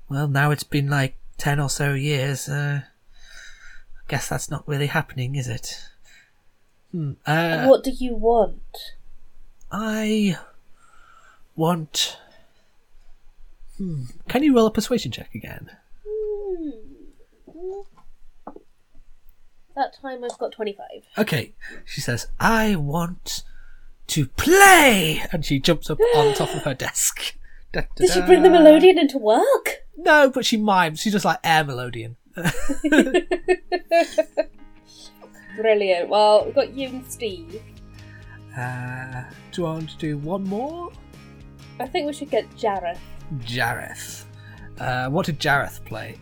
[0.08, 2.48] well, now it's been like ten or so years.
[2.48, 2.82] Uh,
[4.08, 5.84] guess that's not really happening, is it?
[6.92, 7.12] Hmm.
[7.26, 8.94] Uh, what do you want?
[9.70, 10.38] I
[11.56, 12.18] want.
[13.78, 14.04] Hmm.
[14.28, 15.70] Can you roll a persuasion check again?
[19.74, 20.86] That time I've got 25.
[21.18, 21.52] Okay.
[21.84, 23.42] She says, I want
[24.08, 25.24] to play!
[25.32, 27.34] And she jumps up on top of her desk.
[27.72, 29.84] Da, da, Did she bring the melodeon into work?
[29.96, 31.00] No, but she mimes.
[31.00, 32.14] She does like air melodeon.
[35.56, 36.08] Brilliant.
[36.08, 37.62] Well, we've got you and Steve.
[38.56, 40.90] Uh, do you want to do one more?
[41.80, 42.98] I think we should get Jareth.
[43.40, 44.24] Jareth.
[44.78, 46.16] Uh, what did Jareth play?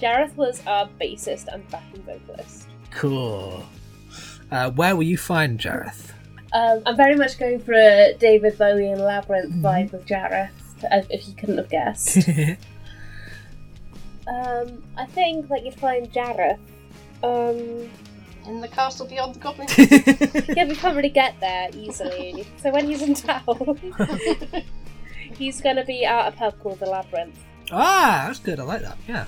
[0.00, 2.68] Jareth was our bassist and backing vocalist.
[2.90, 3.64] Cool.
[4.50, 6.12] Uh, where will you find Jareth?
[6.52, 10.50] Um, I'm very much going for a David Bowie and Labyrinth vibe with Jareth,
[11.10, 12.18] if you couldn't have guessed.
[14.28, 16.58] um, I think that you'd find Jareth.
[17.22, 17.88] Um,
[18.46, 19.68] In the castle beyond the goblin.
[20.56, 22.46] yeah, we can't really get there easily.
[22.62, 23.42] so when he's in town,
[25.38, 27.38] he's going to be out at a pub called the Labyrinth.
[27.72, 28.60] ah, that's good.
[28.60, 28.98] I like that.
[29.08, 29.24] Yeah.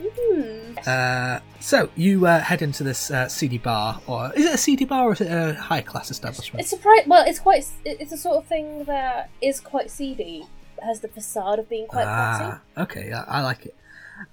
[0.00, 0.74] Hmm.
[0.86, 4.84] Uh, so you uh, head into this uh, seedy bar, or is it a seedy
[4.84, 6.60] bar or is it a high class establishment?
[6.62, 7.66] It's a pri- well, it's quite.
[7.84, 10.44] It's a sort of thing that is quite seedy.
[10.76, 13.74] It has the facade of being quite ah, okay, I, I like it.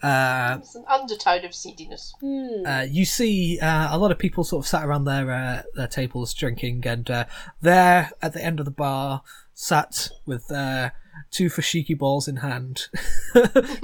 [0.02, 2.14] Uh, It's an undertone of seediness.
[2.20, 2.60] fancy.
[2.64, 2.66] Hmm.
[2.66, 5.88] uh, you see uh, a lot of people sort of sat around their uh, their
[5.88, 7.26] tables drinking, and uh,
[7.62, 9.22] there at the end of the bar,
[9.54, 10.90] sat with uh,
[11.32, 12.88] two fushigi balls in hand,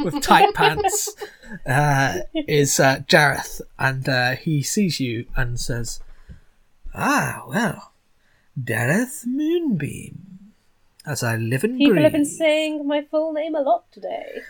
[0.04, 1.16] with tight pants,
[1.68, 6.00] uh, is uh, Jareth, and uh, he sees you and says,
[6.96, 7.94] "Ah, well,
[8.62, 10.52] Daeryth Moonbeam,
[11.06, 14.42] as I live and People breathe." have been saying my full name a lot today.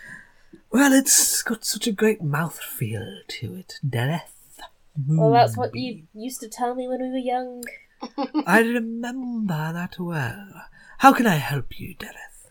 [0.72, 4.22] Well, it's got such a great mouthfeel to it, Daeryth.
[5.06, 7.62] Well, that's what you used to tell me when we were young.
[8.46, 10.64] I remember that well.
[10.98, 12.50] How can I help you, Daeryth?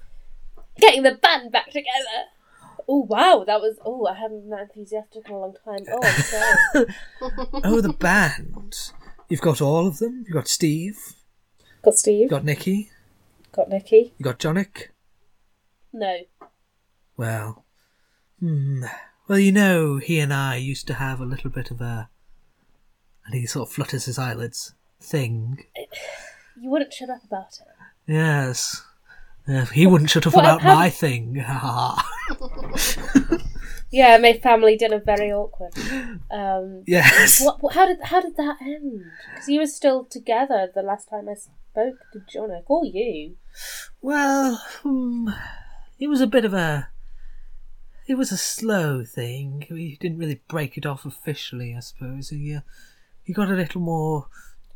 [0.77, 2.29] Getting the band back together.
[2.88, 3.77] Oh wow, that was.
[3.84, 5.86] Oh, I haven't been that enthusiastic in a long time.
[5.91, 6.86] Oh, I'm sorry.
[7.63, 8.91] Oh, the band.
[9.29, 10.25] You've got all of them.
[10.27, 10.97] You've got Steve.
[11.81, 12.29] got Steve.
[12.29, 12.91] Got Nikki.
[13.51, 14.13] got Nikki.
[14.17, 14.88] You got Jonick.
[15.93, 16.17] No.
[17.17, 17.65] Well,
[18.41, 18.84] hmm.
[19.27, 22.10] Well, you know, he and I used to have a little bit of a.
[23.25, 24.73] And he sort of flutters his eyelids.
[24.99, 25.63] Thing.
[26.60, 28.12] You wouldn't shut up about it.
[28.12, 28.84] Yes.
[29.47, 31.38] Uh, he wouldn't shut up What, about my thing.
[33.91, 35.73] Yeah, it made family dinner very awkward.
[36.32, 37.43] Um, yes.
[37.43, 37.75] what, what?
[37.75, 39.04] How did how did that end?
[39.34, 43.36] Because you were still together the last time I spoke to Jonik, or you.
[44.01, 45.30] Well, hmm,
[45.99, 46.88] it was a bit of a.
[48.12, 49.65] It was a slow thing.
[49.71, 52.28] We didn't really break it off officially, I suppose.
[52.28, 52.60] He, uh,
[53.24, 54.28] he got a little more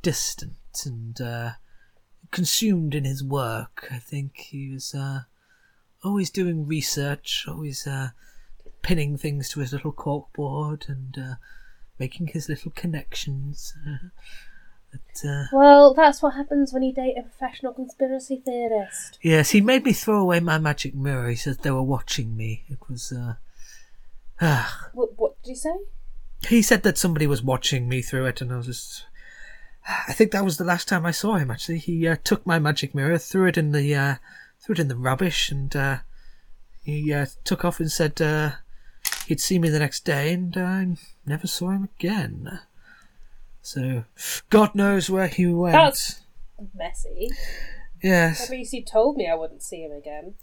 [0.02, 0.54] distant
[0.86, 1.50] and uh,
[2.32, 3.90] consumed in his work.
[3.92, 5.24] I think he was uh,
[6.02, 8.12] always doing research, always uh,
[8.82, 11.36] pinning things to his little corkboard and uh,
[12.00, 13.74] making his little connections.
[14.96, 19.20] Uh, but, uh, Well, that's what happens when you date a professional conspiracy theorist.
[19.22, 21.30] Yes, he made me throw away my magic mirror.
[21.30, 22.64] He said they were watching me.
[22.68, 23.36] It was, uh.
[24.42, 24.90] ah.
[24.94, 25.76] What, what did you say?
[26.48, 29.06] he said that somebody was watching me through it, and I was just.
[30.08, 31.52] I think that was the last time I saw him.
[31.52, 34.16] Actually, he uh, took my magic mirror, threw it in the uh,
[34.60, 35.98] threw it in the rubbish, and uh,
[36.84, 38.52] he uh, took off and said uh,
[39.28, 42.60] he'd see me the next day, and I never saw him again.
[43.66, 44.04] So,
[44.52, 45.74] God knows where he went.
[45.74, 46.22] That's-
[46.76, 47.32] Messy.
[48.04, 48.44] yes.
[48.44, 50.36] At least he told me I wouldn't see him again.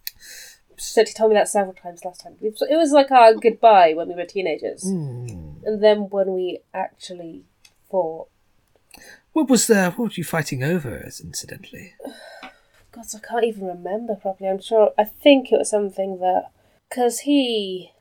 [0.76, 2.37] Said he told me that several times last time.
[2.42, 5.54] It was- like our goodbye when we were teenagers, Hmm.
[5.64, 7.44] and then when we actually
[7.88, 8.28] fought.
[9.32, 9.90] What was there?
[9.90, 11.94] what were you fighting over, as incidentally?
[12.90, 14.50] God, I can't even remember properly.
[14.50, 14.92] I'm sure.
[14.98, 16.50] I think it was something that
[16.88, 17.92] because he,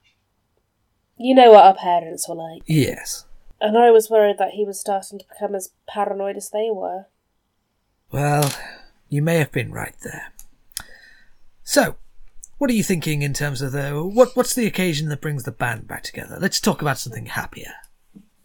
[1.15, 3.25] you know what our parents were like, Yes.
[3.61, 7.05] And I was worried that he was starting to become as paranoid as they were.
[8.11, 8.51] Well,
[9.07, 10.33] you may have been right there.
[11.63, 11.95] So,
[12.57, 14.35] what are you thinking in terms of the what?
[14.35, 16.37] What's the occasion that brings the band back together?
[16.39, 17.73] Let's talk about something happier.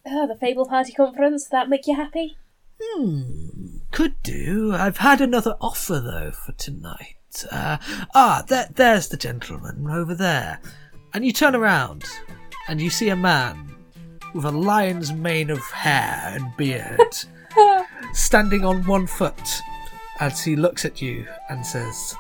[0.06, 1.48] Ah, the Fable Party conference.
[1.48, 2.36] That make you happy?
[2.80, 4.74] Hmm, could do.
[4.74, 7.16] I've had another offer though for tonight.
[7.50, 7.78] Uh,
[8.14, 10.60] ah, there, there's the gentleman over there,
[11.12, 12.04] and you turn around,
[12.68, 13.75] and you see a man
[14.36, 17.16] with a lion's mane of hair and beard,
[18.12, 19.60] standing on one foot,
[20.20, 22.14] as he looks at you and says,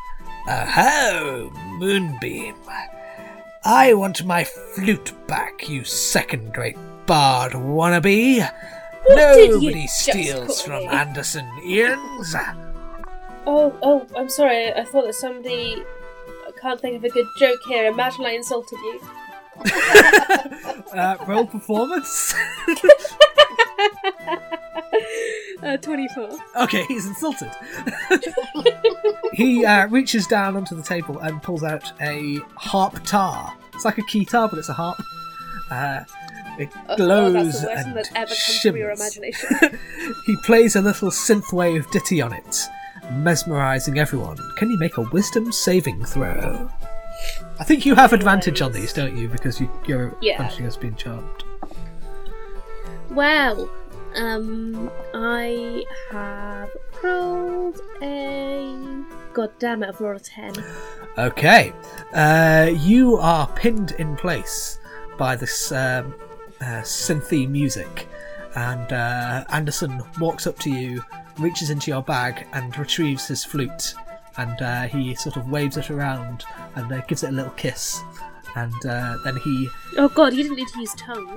[0.48, 2.56] "Oh, Moonbeam,
[3.64, 8.50] I want my flute back, you second-rate bard wannabe."
[9.08, 10.86] you Nobody steals from me?
[10.88, 12.34] Anderson Earns.
[13.46, 14.72] Oh, oh, I'm sorry.
[14.72, 15.84] I thought that somebody.
[16.48, 17.86] I can't think of a good joke here.
[17.86, 19.00] Imagine I insulted you.
[20.92, 22.32] Uh, roll performance.
[25.62, 26.30] uh, 24.
[26.62, 27.50] okay, he's insulted.
[29.32, 33.54] he uh, reaches down onto the table and pulls out a harp tar.
[33.74, 34.98] It's like a keytar, but it's a harp.
[35.70, 36.04] Uh,
[36.58, 39.36] it Oh, glows and that ever comes from your shimmers.
[40.26, 42.60] he plays a little synthwave ditty on it,
[43.12, 44.38] mesmerizing everyone.
[44.56, 46.70] Can you make a wisdom saving throw?
[47.58, 49.28] I think you have advantage on these, don't you?
[49.28, 50.36] Because you, your Yeah.
[50.36, 51.44] punching has been charmed.
[53.10, 53.70] Well,
[54.16, 56.70] um, I have
[57.02, 59.04] rolled a.
[59.32, 60.52] God damn it, I've rolled a 10.
[61.18, 61.72] Okay,
[62.12, 64.78] uh, you are pinned in place
[65.18, 66.14] by this um,
[66.60, 68.06] uh, synthy music,
[68.54, 71.02] and uh, Anderson walks up to you,
[71.38, 73.94] reaches into your bag, and retrieves his flute,
[74.38, 76.44] and uh, he sort of waves it around
[76.74, 78.02] and uh, gives it a little kiss,
[78.56, 81.34] and uh, then he Oh god, you didn't need to use tongue.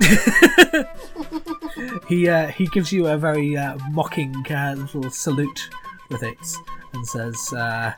[2.08, 5.70] he uh, he gives you a very uh, mocking uh, little salute
[6.10, 6.38] with it
[6.92, 7.92] and says, uh,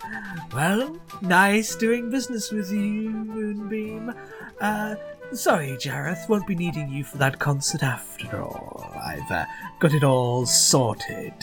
[0.53, 4.15] "Well, nice doing business with you, Moonbeam.
[4.61, 4.97] Uh,
[5.33, 8.93] sorry, Jareth, won't be needing you for that concert after all.
[9.03, 9.47] I've uh,
[9.81, 11.35] got it all sorted."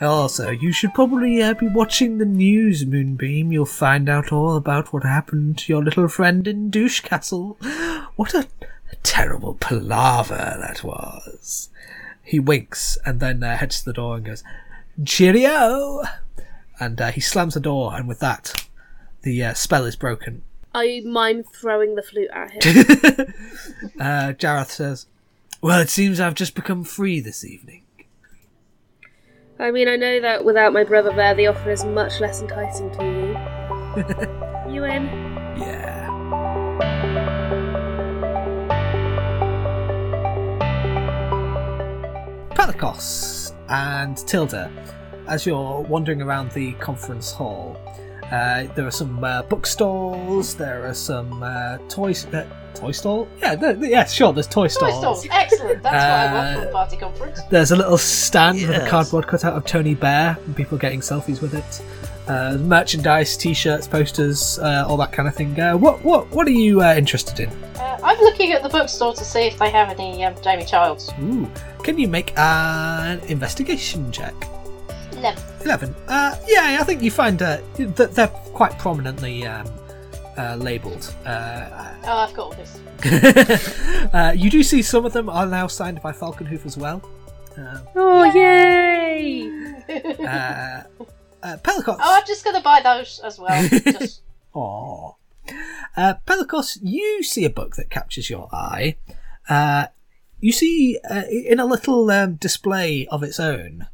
[0.00, 3.50] Also, you should probably uh, be watching the news, Moonbeam.
[3.50, 7.58] You'll find out all about what happened to your little friend in Douche Castle.
[8.16, 8.46] What a
[9.02, 11.70] terrible palaver that was.
[12.22, 14.44] He winks and then uh, heads to the door and goes,
[15.04, 16.02] Cheerio!
[16.78, 18.66] And uh, he slams the door, and with that,
[19.22, 20.42] the uh, spell is broken.
[20.74, 23.34] I mime throwing the flute at him.
[24.00, 25.06] Uh, Jareth says,
[25.60, 27.82] Well, it seems I've just become free this evening.
[29.60, 32.92] I mean, I know that without my brother there, the offer is much less enticing
[32.92, 34.72] to you.
[34.72, 35.06] you in?
[35.56, 36.06] Yeah.
[42.54, 44.70] Pelicos and Tilda,
[45.26, 47.76] as you're wandering around the conference hall,
[48.30, 53.26] uh, there are some uh, bookstores, there are some uh, toy, uh, toy stall?
[53.40, 55.26] Yeah, th- th- yeah, sure, there's toy Toy stalls.
[55.30, 55.82] Excellent.
[55.82, 57.40] That's what I want Uh, from party conference.
[57.50, 58.88] There's a little stand with a Yes.
[58.90, 61.82] cardboard cutout of Tony Bear and people getting selfies with it.
[62.28, 65.58] Uh, merchandise, t-shirts, posters, uh, all that kind of thing.
[65.58, 67.48] Uh, what what what are you uh, interested in?
[67.76, 71.10] Uh, I'm looking at the bookstore to see if they have any um, Jamie Childs.
[71.22, 71.50] Ooh,
[71.82, 74.34] can you make an investigation check?
[75.18, 75.42] Eleven.
[75.64, 75.94] Eleven.
[76.06, 79.66] Uh, yeah, I think you find uh, that they're quite prominently um,
[80.36, 81.14] uh, labelled.
[81.26, 82.80] Uh, Oh, I've got all this.
[84.14, 87.02] uh, you do see some of them are now signed by Falconhoof as well.
[87.56, 89.50] Um, Oh, yay!
[90.24, 90.82] uh,
[91.42, 91.96] uh, Pelicos.
[92.00, 93.68] Oh, I'm just going to buy those as well.
[93.68, 94.22] Just
[94.54, 95.14] Aww.
[95.96, 98.96] Uh, Pelicos, you see a book that captures your eye.
[99.48, 99.86] Uh,
[100.40, 103.86] you see uh, in a little um, display of its own,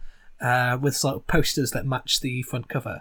[0.45, 3.01] uh, with sort of posters that match the front cover.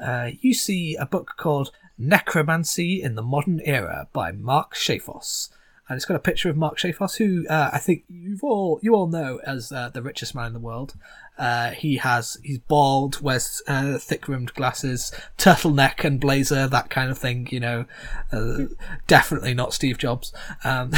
[0.00, 5.48] Uh, you see a book called Necromancy in the Modern Era by Mark Shafos.
[5.88, 8.94] And it's got a picture of Mark Shafos, who uh, I think you've all you
[8.94, 10.94] all know as uh, the richest man in the world.
[11.36, 17.18] Uh, he has he's bald, wears uh, thick-rimmed glasses, turtleneck and blazer, that kind of
[17.18, 17.48] thing.
[17.50, 17.84] You know,
[18.32, 18.60] uh,
[19.06, 20.32] definitely not Steve Jobs.
[20.62, 20.92] Um,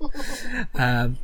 [0.74, 1.18] um,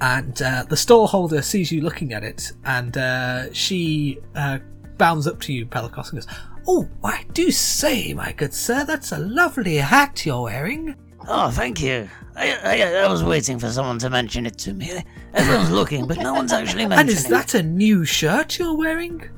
[0.00, 4.58] and uh, the stall holder sees you looking at it, and uh, she uh,
[4.98, 6.26] bounds up to you, Pelicos, and goes,
[6.66, 11.80] "Oh, I do say, my good sir, that's a lovely hat you're wearing." Oh, thank
[11.80, 12.08] you.
[12.36, 15.02] I, I, I was waiting for someone to mention it to me.
[15.32, 17.00] Everyone's looking, but no one's actually mentioning it.
[17.00, 19.28] And is that a new shirt you're wearing?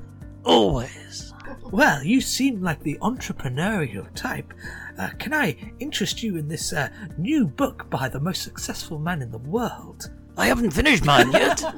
[0.44, 1.32] Always.
[1.70, 4.52] Well, you seem like the entrepreneurial type.
[4.98, 6.88] Uh, can I interest you in this uh,
[7.18, 10.10] new book by the most successful man in the world?
[10.37, 11.62] I haven't finished mine yet.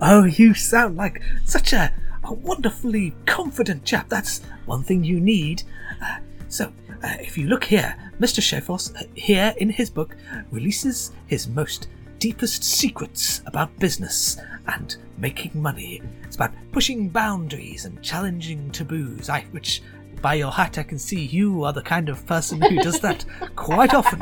[0.00, 1.92] Oh, you sound like such a,
[2.24, 4.08] a wonderfully confident chap.
[4.08, 5.62] That's one thing you need.
[6.02, 6.16] Uh,
[6.48, 6.72] so,
[7.02, 8.40] uh, if you look here, Mr.
[8.40, 10.16] Shefos, uh, here in his book,
[10.50, 16.02] releases his most deepest secrets about business and making money.
[16.24, 19.30] It's about pushing boundaries and challenging taboos.
[19.30, 19.82] I, which,
[20.20, 23.24] by your hat, I can see you are the kind of person who does that
[23.56, 24.20] quite often.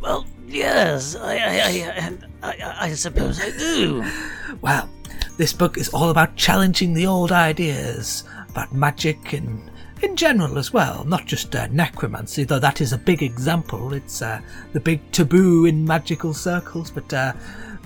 [0.00, 4.04] well, yes, I, I, I, I, suppose I do.
[4.60, 4.90] Well,
[5.36, 9.70] this book is all about challenging the old ideas about magic and
[10.02, 13.92] in general as well, not just uh, necromancy, though that is a big example.
[13.92, 14.40] It's uh,
[14.72, 16.90] the big taboo in magical circles.
[16.90, 17.32] But uh,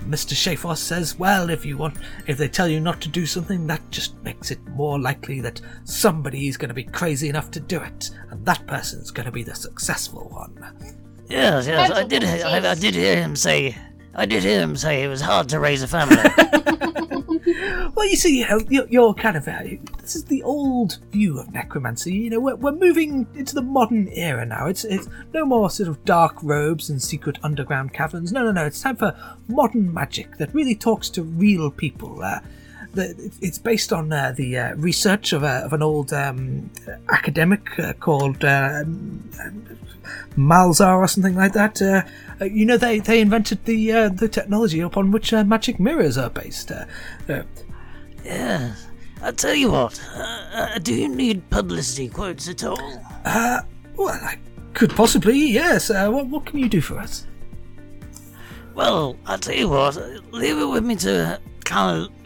[0.07, 0.33] Mr.
[0.33, 1.97] Shafos says, well, if you want,
[2.27, 5.61] if they tell you not to do something, that just makes it more likely that
[5.83, 9.31] somebody is going to be crazy enough to do it, and that person's going to
[9.31, 11.04] be the successful one.
[11.27, 12.23] Yes, yes, I did.
[12.23, 13.75] on he- what it I, I did hear him say.
[14.13, 16.17] I did hear him say it was hard to raise a family.
[17.95, 19.47] Well, you see, you know, you're, you're kind of.
[19.47, 19.59] Uh,
[20.01, 22.13] this is the old view of necromancy.
[22.13, 24.67] You know, we're, we're moving into the modern era now.
[24.67, 28.31] It's it's no more sort of dark robes and secret underground caverns.
[28.33, 28.65] No, no, no.
[28.65, 29.15] It's time for
[29.47, 32.21] modern magic that really talks to real people.
[32.21, 32.39] Uh,
[32.95, 36.69] the, it's based on uh, the uh, research of, a, of an old um,
[37.09, 38.83] academic uh, called uh,
[40.37, 41.81] Malzar or something like that.
[41.81, 46.17] Uh, you know, they, they invented the uh, the technology upon which uh, magic mirrors
[46.17, 46.71] are based.
[48.23, 48.87] Yes.
[49.21, 49.99] I tell you what.
[50.15, 50.19] Uh,
[50.53, 53.01] uh, do you need publicity quotes at all?
[53.23, 53.61] Uh,
[53.95, 54.37] well, I
[54.73, 55.89] could possibly, yes.
[55.89, 57.25] Uh, what, what can you do for us?
[58.73, 59.95] Well, I'll tell you what.
[60.31, 62.24] Leave it with me to kind of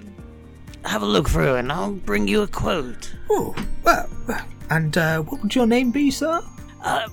[0.86, 3.14] have a look through, and I'll bring you a quote.
[3.30, 6.42] Oh, well, well, and uh, what would your name be, sir?
[6.84, 7.08] Uh,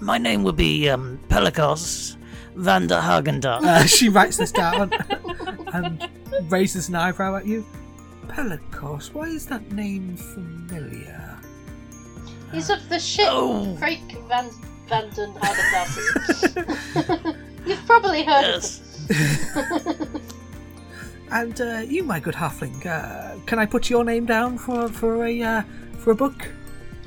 [0.00, 2.16] my name would be um, Pelicos
[2.56, 3.62] van der Hagendar.
[3.62, 4.90] Uh, she writes this down
[5.72, 6.08] and
[6.50, 7.64] raises an eyebrow at you.
[8.28, 11.38] Pelicos, why is that name familiar?
[12.52, 13.76] He's of the ship Oh.
[13.78, 14.50] Craig Van
[14.88, 17.36] Vanden Hagendassen.
[17.66, 18.80] You've probably heard yes.
[21.32, 25.24] And uh, you, my good halfling, uh, can I put your name down for for
[25.26, 25.62] a uh,
[25.98, 26.48] for a book?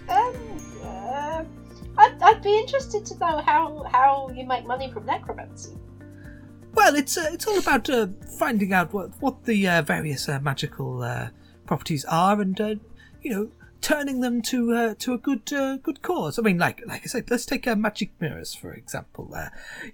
[0.07, 0.35] Um,
[0.83, 1.43] uh,
[1.97, 5.73] I'd, I'd be interested to know how, how you make money from necromancy.
[6.73, 8.07] Well, it's uh, it's all about uh,
[8.39, 11.29] finding out what what the uh, various uh, magical uh,
[11.65, 12.75] properties are, and uh,
[13.21, 13.51] you know,
[13.81, 16.39] turning them to uh, to a good uh, good cause.
[16.39, 19.35] I mean, like like I said, let's take uh, magic mirrors for example.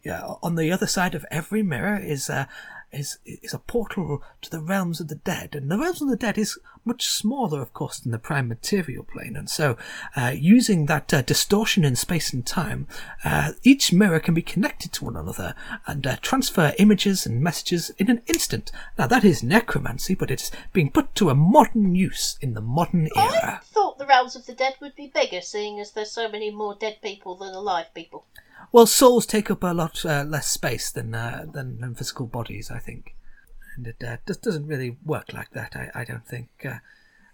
[0.03, 2.45] Yeah, on the other side of every mirror is uh,
[2.91, 6.15] is is a portal to the realms of the dead, and the realms of the
[6.15, 9.77] dead is much smaller, of course, than the prime material plane, and so
[10.15, 12.87] uh, using that uh, distortion in space and time,
[13.23, 15.53] uh, each mirror can be connected to one another
[15.85, 18.71] and uh, transfer images and messages in an instant.
[18.97, 23.09] Now that is necromancy, but it's being put to a modern use in the modern
[23.15, 23.61] era.
[23.61, 26.49] I thought the realms of the dead would be bigger, seeing as there's so many
[26.51, 28.25] more dead people than alive people.
[28.71, 32.69] Well, souls take up a lot uh, less space than, uh, than than physical bodies,
[32.69, 33.15] I think,
[33.75, 35.75] and it uh, just doesn't really work like that.
[35.75, 36.79] I, I don't think, uh,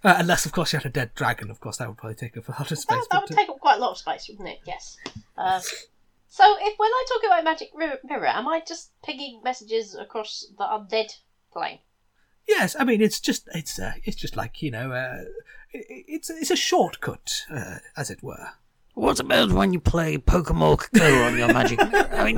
[0.04, 1.52] uh, unless of course you had a dead dragon.
[1.52, 2.98] Of course, that would probably take up a lot of space.
[2.98, 4.60] that but, would uh, take up quite a lot of space, wouldn't it?
[4.66, 4.98] Yes.
[5.38, 5.60] Uh,
[6.28, 10.46] so, if when I talk about magic mirror, mirror, am I just pinging messages across
[10.58, 11.12] the undead
[11.52, 11.80] plane?
[12.48, 15.24] yes, I mean it's just it's uh, it's just like you know, uh,
[15.72, 18.50] it's it's a shortcut, uh, as it were.
[18.96, 21.80] What about when you play Pokemon Go on your magic?
[21.82, 22.38] I mean,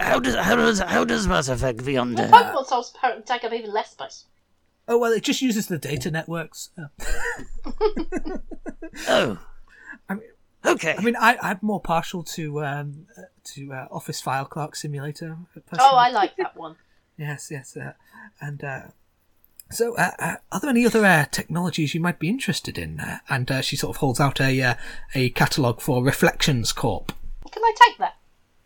[0.00, 2.30] how does how does how does that affect the Well, undead?
[2.30, 4.24] Pokemon souls apparently take up even less space.
[4.88, 6.70] Oh well, it just uses the data networks.
[6.76, 6.88] Uh,
[9.08, 9.38] Oh,
[10.08, 10.28] I mean,
[10.66, 10.94] okay.
[10.98, 13.22] I mean, I, I'm more partial to um, uh,
[13.54, 15.36] to uh, Office File Clerk Simulator.
[15.54, 15.90] Personally.
[15.92, 15.96] Oh.
[15.96, 16.76] I like that one.
[17.16, 17.76] Yes, yes.
[17.76, 17.92] Uh,
[18.40, 18.80] and uh,
[19.70, 23.00] so, uh, uh, are there any other uh, technologies you might be interested in?
[23.00, 24.74] Uh, and uh, she sort of holds out a uh,
[25.14, 27.12] a catalogue for Reflections Corp.
[27.50, 28.16] Can I take that?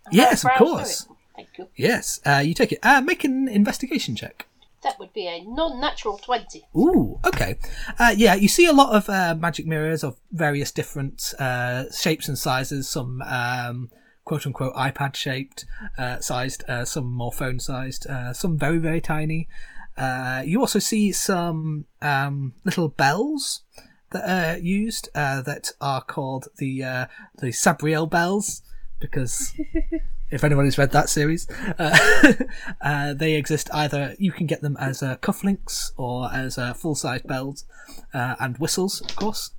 [0.06, 1.08] And Yes, of course.
[1.36, 1.68] Thank you.
[1.76, 2.78] Yes, uh, you take it.
[2.82, 4.46] Uh, make an investigation check.
[4.82, 6.64] That would be a non-natural twenty.
[6.76, 7.56] Ooh, okay.
[7.98, 12.28] Uh, yeah, you see a lot of uh, magic mirrors of various different uh, shapes
[12.28, 12.88] and sizes.
[12.88, 13.90] Some um,
[14.24, 15.64] quote unquote iPad shaped,
[15.98, 19.48] uh, sized, uh, some more phone sized, uh, some very, very tiny.
[19.96, 23.62] Uh, you also see some um, little bells
[24.10, 27.06] that are used uh, that are called the uh,
[27.38, 28.62] the Sabriel bells
[29.00, 29.52] because
[30.30, 32.32] if anybody's read that series, uh,
[32.80, 36.94] uh, they exist either you can get them as uh, cufflinks or as uh, full
[36.94, 37.64] size bells
[38.12, 39.52] uh, and whistles, of course.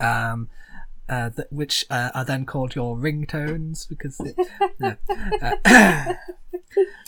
[0.00, 0.48] Um,
[1.08, 4.36] uh, that, which uh, are then called your ringtones because it,
[4.78, 4.96] no.
[5.40, 5.52] Uh,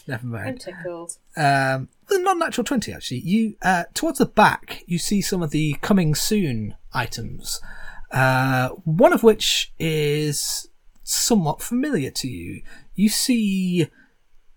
[0.07, 1.17] never I'm mind tickled.
[1.37, 5.75] um, the non-natural 20 actually you uh, towards the back you see some of the
[5.83, 7.61] coming soon items
[8.13, 10.69] uh, one of which is
[11.03, 12.63] somewhat familiar to you
[12.95, 13.89] you see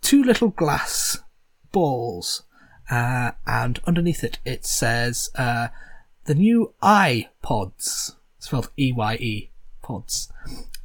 [0.01, 1.17] two little glass
[1.71, 2.43] balls
[2.89, 5.67] uh, and underneath it it says uh,
[6.25, 9.49] the new iPods spelled E-Y-E
[9.81, 10.29] pods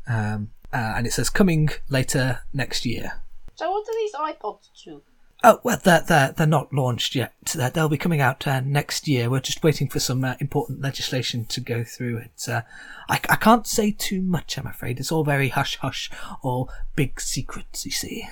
[0.09, 3.21] um, uh, and it says coming later next year
[3.57, 5.03] So what do these iPods do?
[5.45, 7.33] Oh well, they're they're, they're not launched yet.
[7.55, 9.29] They're- They'll be coming out uh, next year.
[9.29, 12.17] We're just waiting for some uh, important legislation to go through.
[12.19, 12.63] It's uh,
[13.11, 14.57] I, I can't say too much.
[14.57, 16.11] I'm afraid it's all very hush hush,
[16.43, 17.85] all big secrets.
[17.85, 18.27] You see.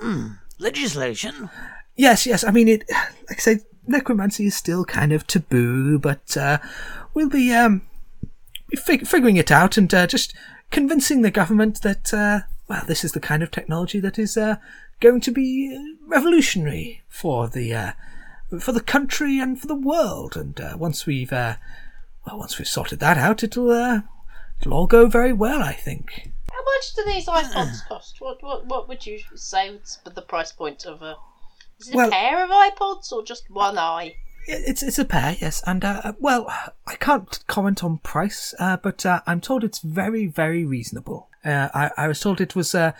[0.00, 0.28] Hmm.
[0.58, 1.50] Legislation.
[1.94, 2.42] Yes, yes.
[2.42, 2.84] I mean, it.
[3.28, 6.58] Like I say, necromancy is still kind of taboo, but uh,
[7.14, 7.84] we'll be um be
[8.74, 10.34] fig- figuring it out and uh, just
[10.70, 14.56] convincing the government that uh, well, this is the kind of technology that is uh,
[15.00, 17.92] going to be uh, revolutionary for the uh,
[18.60, 20.36] for the country and for the world.
[20.36, 21.56] And uh, once we've uh,
[22.26, 24.00] well, once we've sorted that out, it'll uh,
[24.60, 25.62] it'll all go very well.
[25.62, 26.30] I think.
[26.52, 28.16] How much do these iPods cost?
[28.20, 31.16] What what what would you say is the price point of a?
[31.78, 34.16] Is it Well- a pair of iPods or just one eye?
[34.48, 36.46] It's it's a pair, yes, and uh, well,
[36.86, 41.28] I can't comment on price, uh, but uh, I'm told it's very very reasonable.
[41.44, 42.74] Uh, I I was told it was.
[42.74, 42.92] Uh,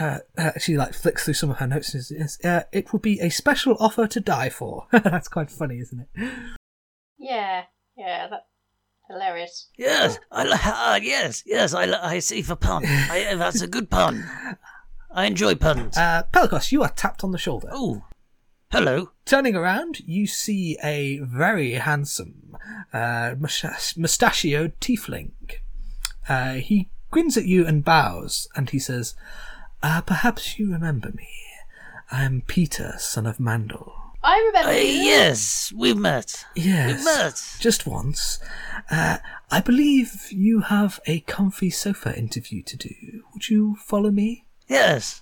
[0.00, 1.94] uh, uh, she like flicks through some of her notes.
[1.94, 4.86] and says, Uh, it would be a special offer to die for.
[4.92, 6.30] That's quite funny, isn't it?
[7.18, 7.62] Yeah,
[7.96, 8.46] yeah, that
[9.08, 9.68] hilarious.
[9.78, 11.74] Yes, I li- ah, yes, yes.
[11.74, 12.82] I I see the pun.
[12.86, 14.24] I, that's a good pun.
[15.14, 15.96] I enjoy puns.
[16.04, 17.68] Uh, Pelicos, you are tapped on the shoulder.
[17.72, 18.02] oh,
[18.74, 19.10] hello.
[19.24, 22.56] Turning around, you see a very handsome,
[22.92, 25.30] uh, mustachioed tiefling.
[26.28, 29.14] Uh, he grins at you and bows, and he says,
[29.82, 31.28] uh, "Perhaps you remember me.
[32.10, 33.94] I am Peter, son of Mandel."
[34.24, 34.70] I remember.
[34.70, 35.02] Uh, you.
[35.12, 36.44] yes, we've met.
[36.56, 37.56] Yes, We've met.
[37.60, 38.40] just once.
[38.90, 39.18] Uh,
[39.52, 43.22] I believe you have a comfy sofa interview to do.
[43.34, 44.46] Would you follow me?
[44.66, 45.20] Yes.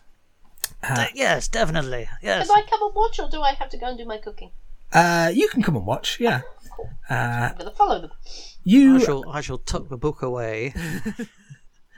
[0.82, 2.08] Uh, yes, definitely.
[2.22, 2.48] Yes.
[2.48, 4.50] Can I come and watch, or do I have to go and do my cooking?
[4.92, 6.18] Uh, you can come and watch.
[6.20, 6.42] Yeah.
[6.76, 6.90] Cool.
[7.08, 8.10] Uh, I'm gonna follow them.
[8.64, 10.74] you I shall, I shall tuck the book away.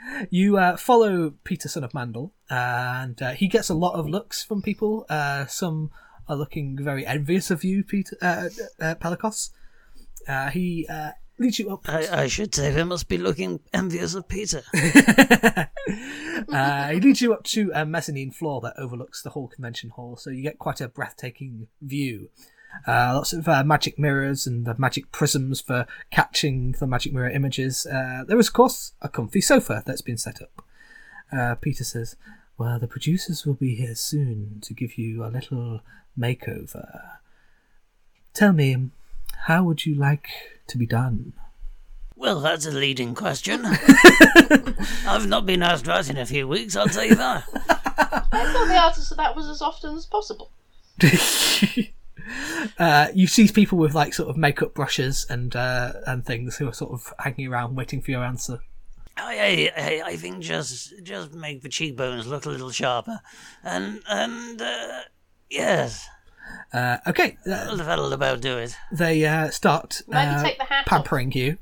[0.30, 4.44] You uh, follow Peter, son of Mandel, and uh, he gets a lot of looks
[4.44, 5.06] from people.
[5.08, 5.90] Uh, some
[6.28, 8.48] are looking very envious of you, Peter uh,
[8.80, 9.50] uh, Pelicos.
[10.28, 11.88] Uh, he uh, leads you up.
[11.88, 14.62] I, I should say they must be looking envious of Peter.
[16.52, 20.16] uh, he leads you up to a mezzanine floor that overlooks the whole convention hall,
[20.16, 22.28] so you get quite a breathtaking view.
[22.88, 27.30] Uh, lots of uh, magic mirrors and the magic prisms for catching the magic mirror
[27.30, 27.86] images.
[27.86, 30.64] Uh, there is, of course, a comfy sofa that's been set up.
[31.32, 32.16] Uh, Peter says,
[32.58, 35.80] Well, the producers will be here soon to give you a little
[36.18, 37.18] makeover.
[38.32, 38.90] Tell me,
[39.46, 40.28] how would you like
[40.68, 41.32] to be done?
[42.16, 43.64] Well, that's a leading question.
[45.06, 47.44] I've not been asked that in a few weeks, I'll tell you that.
[48.32, 50.50] I thought the answer to that was as often as possible.
[52.78, 56.68] uh, you see people with like sort of makeup brushes and uh, and things who
[56.68, 58.60] are sort of hanging around waiting for your answer.
[59.16, 63.20] I, I, I- I think just just make the cheekbones look a little sharper,
[63.62, 65.00] and and uh,
[65.50, 66.08] yes,
[66.72, 68.76] Uh, okay, uh, that'll, that'll about do it.
[68.92, 70.86] they uh, start Maybe uh, take the hat off.
[70.86, 71.58] pampering you.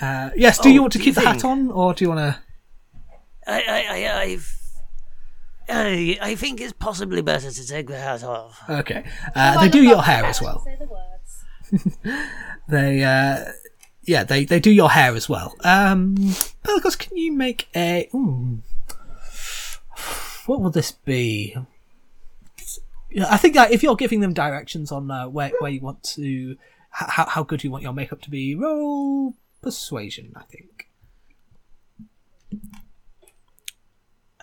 [0.00, 1.44] Uh, yes, do Oh, you want to do keep you the hat think?
[1.44, 2.40] on, or do you want to?
[3.46, 4.54] I I I I've,
[5.68, 8.60] I I think it's possibly better to take the hat off.
[8.68, 10.64] Okay, uh, they do your hair as well.
[10.64, 11.94] Say the words.
[12.70, 13.46] They, uh,
[14.02, 15.54] yeah, they they do your hair as well.
[15.64, 16.16] Um,
[16.64, 18.08] Pelicos, can you make a?
[18.14, 18.62] Ooh,
[20.46, 21.56] what will this be?
[23.10, 26.02] Yeah, I think that if you're giving them directions on uh, where where you want
[26.14, 26.56] to,
[26.90, 30.32] how how good you want your makeup to be, roll persuasion.
[30.36, 30.88] I think.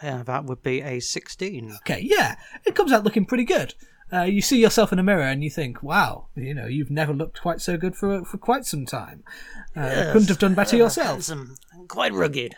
[0.03, 1.78] Yeah, that would be a 16.
[1.78, 2.36] Okay, yeah,
[2.66, 3.74] it comes out looking pretty good.
[4.13, 7.11] Uh, you see yourself in a mirror and you think, "Wow, you know, you've never
[7.13, 9.24] looked quite so good for for quite some time.
[9.76, 11.55] Uh, couldn't have done better Uh, yourself." handsome,
[11.88, 12.55] quite rugged.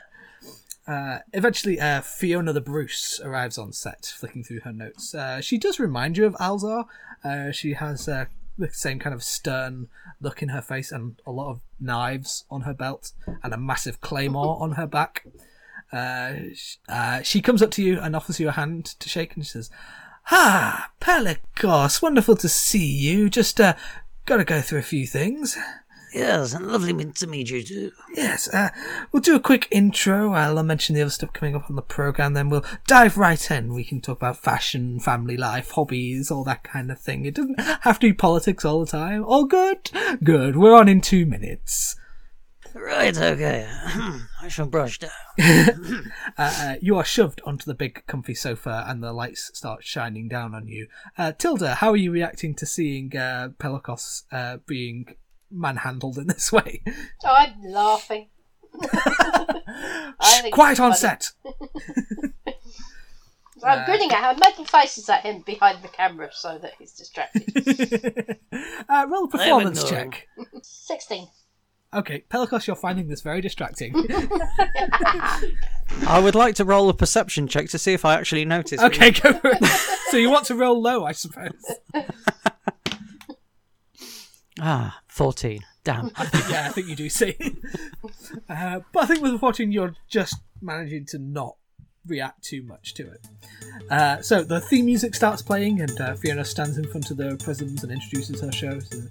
[0.88, 5.14] Uh, eventually, uh, Fiona the Bruce arrives on set, flicking through her notes.
[5.14, 6.86] Uh, she does remind you of Alzar.
[7.24, 8.26] Uh, she has uh,
[8.58, 9.90] the same kind of stern
[10.22, 13.12] look in her face and a lot of knives on her belt
[13.44, 15.26] and a massive claymore on her back.
[16.54, 16.78] Sh-
[17.24, 19.70] she comes up to you and offers you a hand to shake, and she says,
[20.32, 23.30] "Ah, Pelicos, wonderful to see you.
[23.30, 23.78] Just got
[24.26, 25.58] to go through a few things."
[26.18, 27.92] Yes, and lovely to meet you too.
[28.16, 28.70] Yes, uh,
[29.12, 30.34] we'll do a quick intro.
[30.34, 33.74] I'll mention the other stuff coming up on the program, then we'll dive right in.
[33.74, 37.26] We can talk about fashion, family life, hobbies, all that kind of thing.
[37.26, 39.24] It doesn't have to be politics all the time.
[39.24, 39.92] All good?
[40.24, 40.58] Good.
[40.58, 41.96] We're on in two minutes.
[42.74, 43.68] Right, okay.
[44.42, 45.12] I shall brush down.
[46.40, 50.28] Uh, uh, you are shoved onto the big, comfy sofa, and the lights start shining
[50.28, 50.88] down on you.
[51.18, 55.16] Uh, Tilda, how are you reacting to seeing uh, Pelicos uh, being
[55.52, 56.84] manhandled in this way?
[57.24, 58.30] Oh, I'm laughing.
[58.82, 61.00] I think Quiet on funny.
[61.00, 61.32] set.
[63.64, 66.94] I'm grinning at him, I'm making faces at him behind the camera so that he's
[66.94, 68.38] distracted.
[68.90, 70.28] uh, roll a performance check.
[70.62, 71.28] 16.
[71.94, 73.94] Okay, Pelicos, you're finding this very distracting.
[76.06, 78.80] I would like to roll a perception check to see if I actually notice.
[78.82, 79.64] okay, go for it.
[80.12, 81.54] So you want to roll low, I suppose.
[84.60, 85.60] Ah, 14.
[85.84, 86.12] Damn.
[86.50, 87.36] yeah, I think you do see.
[88.48, 91.56] Uh, but I think with 14, you're just managing to not
[92.06, 93.28] react too much to it.
[93.90, 97.36] Uh, so the theme music starts playing, and uh, Fiona stands in front of the
[97.44, 98.80] prisms and introduces her show.
[98.80, 99.02] So,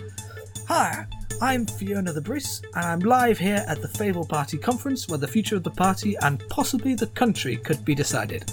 [0.69, 1.07] Hi,
[1.41, 5.29] I'm Fiona the Bruce, and I'm live here at the Fable Party conference where the
[5.29, 8.51] future of the party and possibly the country could be decided.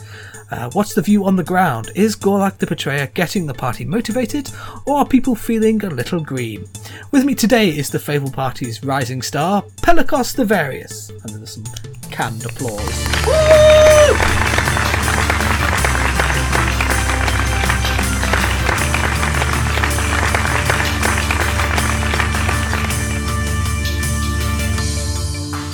[0.52, 1.90] Uh, what's the view on the ground?
[1.96, 4.52] Is Gorlak the Betrayer getting the party motivated,
[4.86, 6.68] or are people feeling a little green?
[7.10, 11.10] With me today is the Fable Party's rising star, Pelicos the Various.
[11.10, 11.64] And there's some
[12.12, 14.43] canned applause.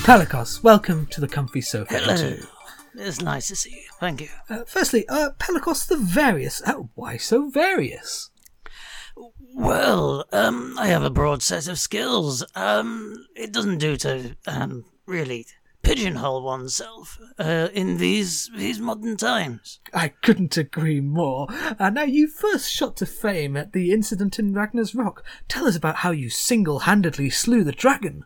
[0.03, 1.99] Pelicos, welcome to the comfy sofa.
[1.99, 2.37] Hello.
[2.95, 3.83] It's nice to see you.
[3.99, 4.29] Thank you.
[4.49, 6.61] Uh, firstly, uh, Pelicos the Various.
[6.65, 8.31] Uh, why so various?
[9.55, 12.43] Well, um, I have a broad set of skills.
[12.55, 15.45] Um, it doesn't do to um really
[15.81, 19.79] pigeonhole oneself uh, in these these modern times.
[19.93, 21.47] I couldn't agree more.
[21.79, 25.23] Uh, now, you first shot to fame at the incident in Ragnar's Rock.
[25.47, 28.25] Tell us about how you single handedly slew the dragon.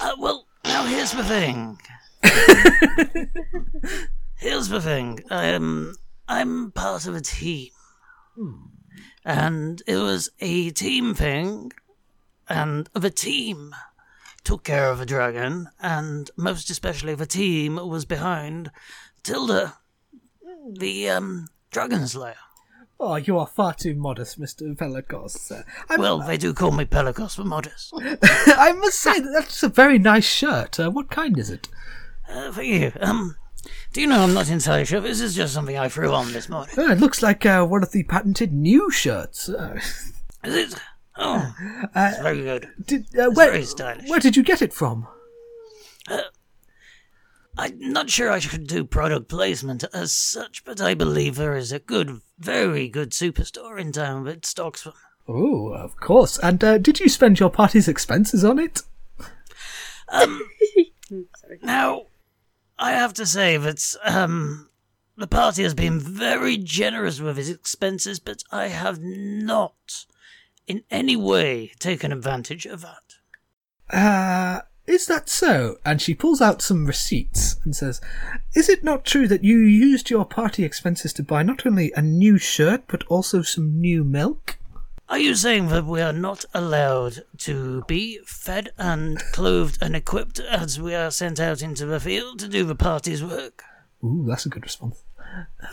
[0.00, 1.80] Uh, well, now here's the thing.
[4.36, 5.18] here's the thing.
[5.28, 5.96] Um,
[6.28, 7.70] I'm part of a team,
[9.24, 11.72] and it was a team thing,
[12.48, 13.74] and the team
[14.44, 18.70] took care of the dragon, and most especially the team was behind
[19.24, 19.78] Tilda,
[20.78, 22.36] the um dragon slayer.
[23.02, 24.76] Oh, you are far too modest, Mr.
[24.76, 25.50] Pelicos.
[25.50, 25.62] Uh,
[25.98, 27.94] Well, they do call me Pelicos for modest.
[28.22, 30.78] I must say that that's a very nice shirt.
[30.78, 31.68] Uh, what kind is it?
[32.28, 33.36] Uh, for you, um,
[33.94, 35.00] do you know I'm not entirely sure.
[35.00, 36.74] This is just something I threw on this morning.
[36.76, 39.48] Oh, it looks like uh, one of the patented new shirts.
[39.48, 39.80] Uh,
[40.44, 40.80] Is it?
[41.16, 41.54] Oh,
[41.96, 42.68] it's very good.
[42.86, 44.08] did, uh, where, very stylish.
[44.08, 45.06] where did you get it from?
[47.58, 51.72] I'm not sure I should do product placement as such, but I believe there is
[51.72, 54.94] a good, very good superstore in town that stocks them.
[55.28, 56.38] Oh, of course.
[56.38, 58.82] And uh, did you spend your party's expenses on it?
[60.08, 60.42] Um,
[61.62, 62.06] Now,
[62.78, 64.70] I have to say that um,
[65.16, 70.06] the party has been very generous with its expenses, but I have not
[70.66, 73.16] in any way taken advantage of that.
[73.92, 75.78] Uh, is that so?
[75.84, 78.00] And she pulls out some receipts and says,
[78.54, 82.02] Is it not true that you used your party expenses to buy not only a
[82.02, 84.58] new shirt, but also some new milk?
[85.08, 90.38] Are you saying that we are not allowed to be fed and clothed and equipped
[90.38, 93.64] as we are sent out into the field to do the party's work?
[94.04, 95.02] Ooh, that's a good response.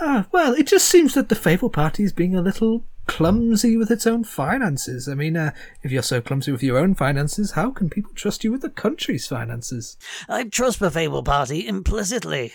[0.02, 3.90] Ah, well, it just seems that the Fable Party is being a little clumsy with
[3.90, 5.08] its own finances.
[5.08, 5.52] I mean, uh,
[5.84, 8.70] if you're so clumsy with your own finances, how can people trust you with the
[8.70, 9.98] country's finances?
[10.30, 12.54] I trust the Fable Party implicitly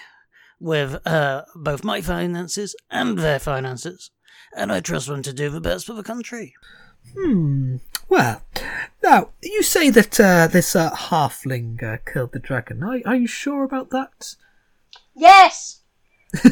[0.60, 4.10] with uh, both my finances and their finances,
[4.56, 6.54] and I trust them to do the best for the country.
[7.16, 7.76] Hmm.
[8.08, 8.42] Well,
[9.02, 12.82] now you say that uh, this uh, halfling uh, killed the dragon.
[12.84, 14.36] Are, are you sure about that?
[15.14, 15.80] Yes!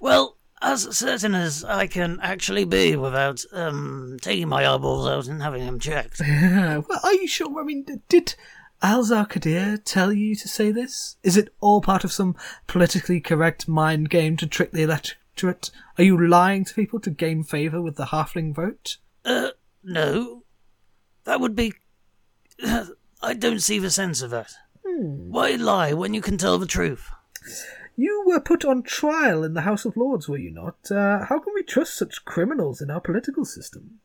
[0.00, 5.42] Well, as certain as I can actually be without um, taking my eyeballs out and
[5.42, 6.20] having them checked.
[6.20, 7.60] well, are you sure?
[7.60, 8.34] I mean, did
[8.82, 11.16] Alzar Kadir tell you to say this?
[11.22, 12.36] Is it all part of some
[12.66, 15.70] politically correct mind game to trick the electorate?
[15.96, 18.98] Are you lying to people to gain favour with the halfling vote?
[19.24, 19.50] Uh,
[19.82, 20.42] no.
[21.24, 21.74] That would be.
[23.20, 24.52] I don't see the sense of that.
[24.84, 27.10] Why lie when you can tell the truth?
[28.00, 30.88] You were put on trial in the House of Lords, were you not?
[30.88, 33.98] Uh, how can we trust such criminals in our political system?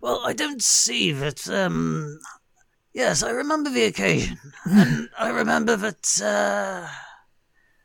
[0.00, 2.20] Well, I don't see that, um.
[2.92, 4.38] Yes, I remember the occasion.
[4.64, 6.86] and I remember that, uh.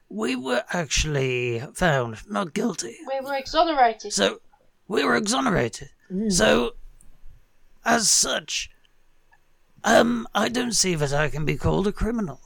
[0.10, 2.98] We were actually found not guilty.
[3.08, 4.14] We were exonerated.
[4.14, 4.42] So,
[4.88, 5.90] we were exonerated.
[6.30, 6.76] So,
[7.84, 8.70] as such,
[9.84, 12.42] um, I don't see that I can be called a criminal.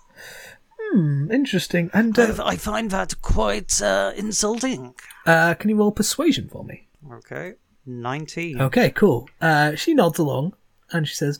[0.91, 1.89] Hmm, interesting.
[1.93, 4.93] And uh, I, I find that quite uh, insulting.
[5.25, 6.87] uh, can you roll persuasion for me?
[7.11, 7.53] Okay.
[7.85, 8.61] 19.
[8.61, 9.29] Okay, cool.
[9.39, 10.53] Uh, she nods along
[10.91, 11.39] and she says,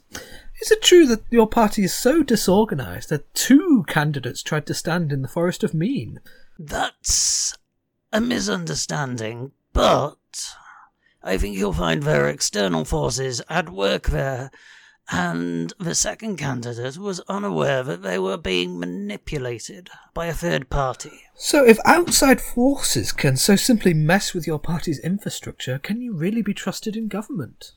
[0.62, 5.12] Is it true that your party is so disorganized that two candidates tried to stand
[5.12, 6.20] in the Forest of Mean?
[6.58, 7.54] That's
[8.14, 10.56] a misunderstanding, but
[11.24, 14.50] I think you'll find there are external forces at work there,
[15.12, 21.24] and the second candidate was unaware that they were being manipulated by a third party.
[21.36, 26.42] So, if outside forces can so simply mess with your party's infrastructure, can you really
[26.42, 27.74] be trusted in government?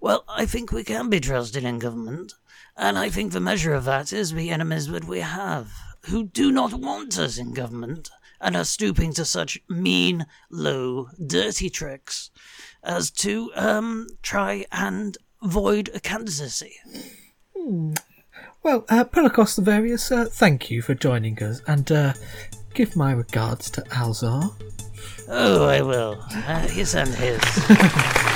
[0.00, 2.34] Well, I think we can be trusted in government,
[2.76, 5.72] and I think the measure of that is the enemies that we have,
[6.06, 11.70] who do not want us in government and are stooping to such mean, low, dirty
[11.70, 12.30] tricks
[12.82, 16.74] as to um try and void a candidacy.
[18.62, 22.14] Well, uh, Pelicos the Various, uh, thank you for joining us, and uh,
[22.72, 24.50] give my regards to Alzar.
[25.28, 26.24] Oh, I will.
[26.30, 27.40] Uh, his and his.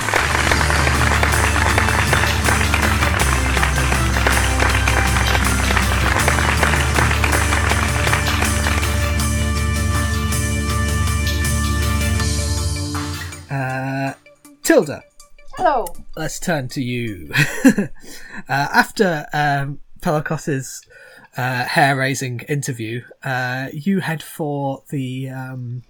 [13.50, 14.12] Uh,
[14.62, 15.02] Tilda,
[15.58, 15.86] Hello.
[16.16, 17.32] let's turn to you.
[17.64, 17.88] uh,
[18.48, 20.86] after um, Pelicos's
[21.36, 25.82] uh, hair-raising interview, uh, you head for the um,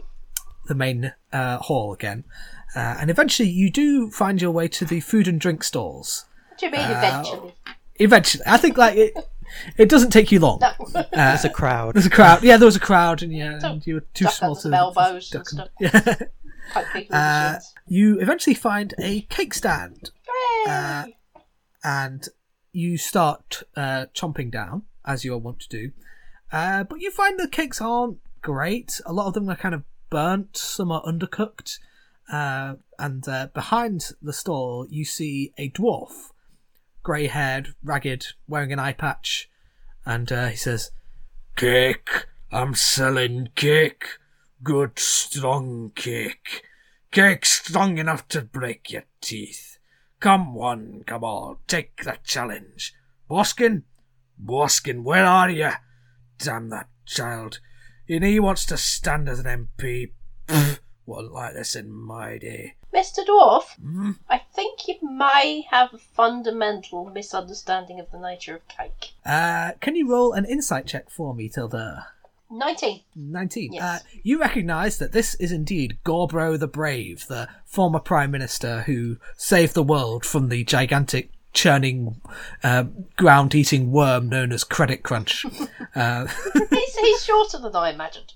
[0.69, 2.25] the main uh, hall again,
[2.75, 6.25] uh, and eventually you do find your way to the food and drink stalls.
[6.49, 7.55] What do you mean Uh, eventually?
[7.97, 9.15] Eventually, I think like it,
[9.77, 10.61] it doesn't take you long.
[10.61, 11.03] No.
[11.13, 11.95] There's a crowd.
[11.95, 12.43] There's a crowd.
[12.43, 14.69] Yeah, there was a crowd, and yeah, Don't and you were too duck small to
[14.71, 16.19] the elbows duck and and- stuff.
[16.19, 16.27] Yeah.
[16.75, 17.17] Poke people
[17.91, 18.17] in the shins.
[18.17, 20.11] you eventually find a cake stand,
[20.67, 21.07] uh,
[21.85, 22.29] and
[22.73, 25.93] you start uh, chomping down as you are wont to do.
[26.53, 29.01] Uh, but you find the cakes aren't great.
[29.07, 30.57] A lot of them are kind of burnt.
[30.57, 31.79] Some are undercooked.
[32.31, 36.31] Uh, and uh, behind the stall, you see a dwarf,
[37.03, 39.51] grey-haired, ragged, wearing an eye patch,
[40.05, 40.91] and uh, he says,
[41.57, 42.27] "Cake.
[42.51, 44.07] I'm selling cake.
[44.63, 46.63] good strong cake.
[47.11, 49.79] Cake strong enough to break your teeth.
[50.21, 52.95] Come one, come all, take the challenge.
[53.31, 53.85] Boskin?
[54.39, 55.71] Boskin, where are you?
[56.39, 57.61] Damn that child.
[58.09, 59.47] And he wants to stand as an
[59.79, 60.13] MP.
[60.47, 62.75] Pfft, wasn't like this in my day.
[62.95, 63.25] Mr.
[63.27, 64.13] Dwarf, Hmm?
[64.29, 69.13] I think you may have a fundamental misunderstanding of the nature of cake.
[69.25, 72.07] Uh, can you roll an insight check for me, Tilda?
[72.51, 73.03] 19.
[73.15, 73.73] 19.
[73.73, 73.83] Yes.
[73.83, 79.19] Uh, you recognise that this is indeed Gorbro the Brave, the former Prime Minister who
[79.37, 82.21] saved the world from the gigantic churning,
[82.63, 82.85] uh,
[83.17, 85.45] ground eating worm known as Credit Crunch.
[85.95, 86.27] uh,
[86.71, 88.35] he's, he's shorter than I imagined.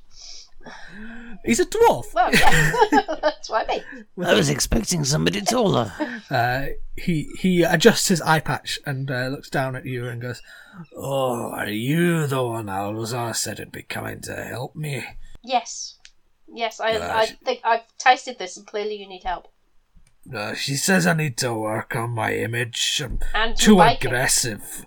[1.44, 2.12] He's a dwarf.
[2.14, 2.72] Well, yeah.
[3.22, 4.06] That's what I mean.
[4.24, 5.92] I was expecting somebody taller.
[6.30, 10.42] Uh, he he adjusts his eye patch and uh, looks down at you and goes,
[10.96, 15.04] Oh, are you the one Alvazar said would be coming to help me?
[15.42, 15.98] Yes.
[16.54, 17.02] Yes, I, Right.
[17.02, 19.48] I think I've tasted this and clearly you need help.
[20.32, 23.00] Uh, she says I need to work on my image.
[23.04, 24.86] I'm And too you aggressive.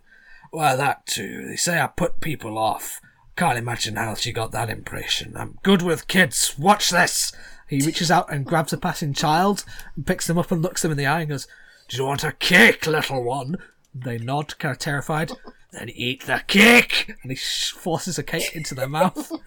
[0.53, 1.47] Well, that too.
[1.47, 3.01] They say I put people off.
[3.35, 5.35] Can't imagine how she got that impression.
[5.35, 6.55] I'm good with kids.
[6.57, 7.33] Watch this.
[7.67, 9.65] he reaches out and grabs a passing child
[9.95, 11.47] and picks them up and looks them in the eye and goes,
[11.89, 13.57] Do you want a cake, little one?
[13.93, 15.31] they nod, kind of terrified,
[15.71, 17.13] Then eat the cake.
[17.23, 19.31] and he sh- forces a cake into their mouth.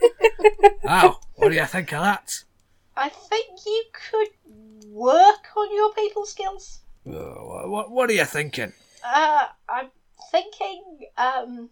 [0.84, 2.44] Wow, what do you think of that?
[2.96, 4.28] I think you could
[4.88, 6.80] work on your people skills.
[7.06, 8.72] Uh, what, what are you thinking?
[9.04, 9.90] Uh, I'm
[10.30, 11.68] thinking, um,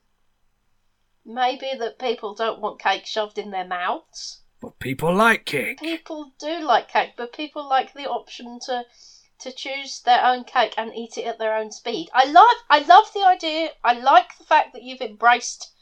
[1.26, 4.42] maybe that people don't want cake shoved in their mouths.
[4.60, 5.80] But people like cake.
[5.80, 8.84] People do like cake, but people like the option to
[9.38, 12.08] to choose their own cake and eat it at their own speed.
[12.14, 13.70] I love I love the idea.
[13.84, 15.72] I like the fact that you've embraced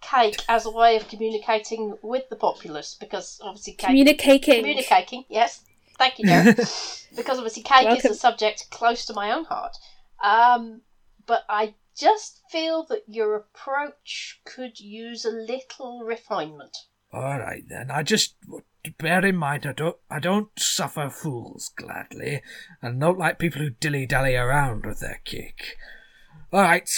[0.00, 4.56] cake as a way of communicating with the populace because obviously cake Communicating.
[4.56, 5.24] communicating.
[5.28, 5.62] Yes,
[5.98, 6.56] thank you, Derek.
[7.16, 9.76] because obviously cake is a subject close to my own heart.
[10.22, 10.80] Um,
[11.26, 16.76] but I just feel that your approach could use a little refinement.
[17.12, 17.90] All right then.
[17.90, 18.36] I just
[18.98, 22.42] bear in mind I don't I don't suffer fools gladly,
[22.80, 25.76] and don't like people who dilly dally around with their cake.
[26.52, 26.88] All right.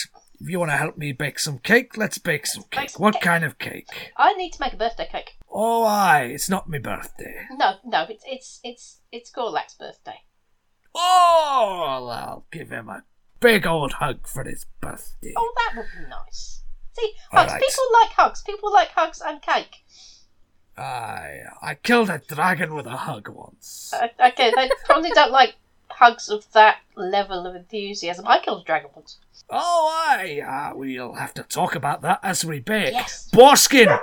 [0.40, 2.90] If you want to help me bake some cake, let's bake some Bake cake.
[2.90, 3.22] some What cake.
[3.22, 4.12] kind of cake?
[4.16, 5.30] I need to make a birthday cake.
[5.48, 7.46] Oh, aye, it's not my birthday.
[7.52, 10.18] No, no, it's it's it's it's Gorlak's birthday.
[10.94, 13.04] Oh, well, I'll give him a
[13.44, 15.34] big old hug for his birthday.
[15.36, 16.62] Oh, that would be nice.
[16.94, 17.52] See, hugs.
[17.52, 17.60] right.
[17.60, 18.42] People like hugs.
[18.42, 19.84] People like hugs and cake.
[20.78, 23.92] Aye, I killed a dragon with a hug once.
[23.94, 25.56] Uh, okay, they probably don't like
[25.88, 28.26] hugs of that level of enthusiasm.
[28.26, 29.18] I killed a dragon once.
[29.50, 32.92] Oh, aye, uh, we'll have to talk about that as we bake.
[32.92, 33.28] Yes.
[33.32, 33.98] Boskin!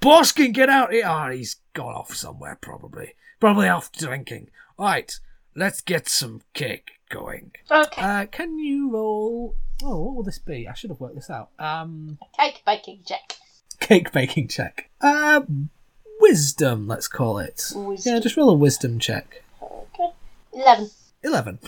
[0.00, 1.04] Boskin, get out here!
[1.04, 3.14] Ah, he's gone off somewhere, probably.
[3.40, 4.50] Probably off drinking.
[4.78, 5.12] Right,
[5.54, 7.52] let's get some cake going.
[7.70, 9.54] Okay, Uh, can you roll?
[9.82, 10.68] Oh, what will this be?
[10.68, 11.50] I should have worked this out.
[11.58, 13.36] Um, cake baking check.
[13.80, 14.88] cake baking check.
[15.00, 15.42] Uh,
[16.20, 16.86] wisdom.
[16.86, 17.70] Let's call it.
[17.74, 18.14] Wisdom.
[18.14, 19.42] Yeah, just roll a wisdom check.
[19.62, 20.10] Okay,
[20.52, 20.90] eleven.
[21.22, 21.58] 11.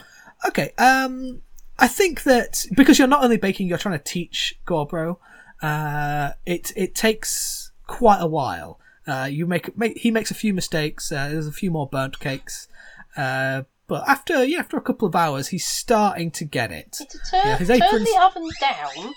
[0.48, 1.40] Okay, um,
[1.78, 5.16] I think that because you're not only baking, you're trying to teach Gorbro,
[5.62, 8.78] uh, it, it takes quite a while.
[9.06, 12.20] Uh, you make, make, he makes a few mistakes, uh, there's a few more burnt
[12.20, 12.68] cakes,
[13.16, 16.96] uh, but after, yeah, after a couple of hours, he's starting to get it.
[17.00, 19.14] It's a turn, Yeah, his turn the oven down,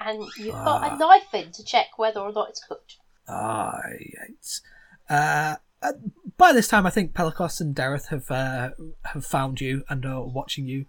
[0.00, 0.94] and you've got Ah.
[0.94, 2.96] a knife in to check whether or not it's cooked.
[3.28, 4.60] Aye, it's...
[5.08, 5.92] Uh, uh,
[6.36, 8.70] by this time, I think Pelicos and Daeryth have uh,
[9.06, 10.86] have found you and are watching you.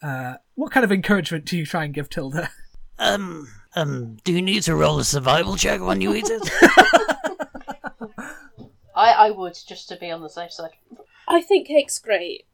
[0.00, 2.50] Uh, what kind of encouragement do you try and give Tilda?
[2.98, 6.50] Um, um, do you need to roll a survival check when you eat it?
[8.96, 10.70] I, I would just to be on the safe side.
[11.28, 12.46] I think cake's great.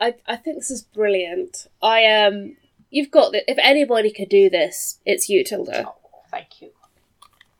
[0.00, 1.66] I I think this is brilliant.
[1.82, 2.56] I um,
[2.90, 3.50] you've got that.
[3.50, 5.84] If anybody could do this, it's you, Tilda.
[5.88, 5.94] Oh,
[6.30, 6.70] thank you.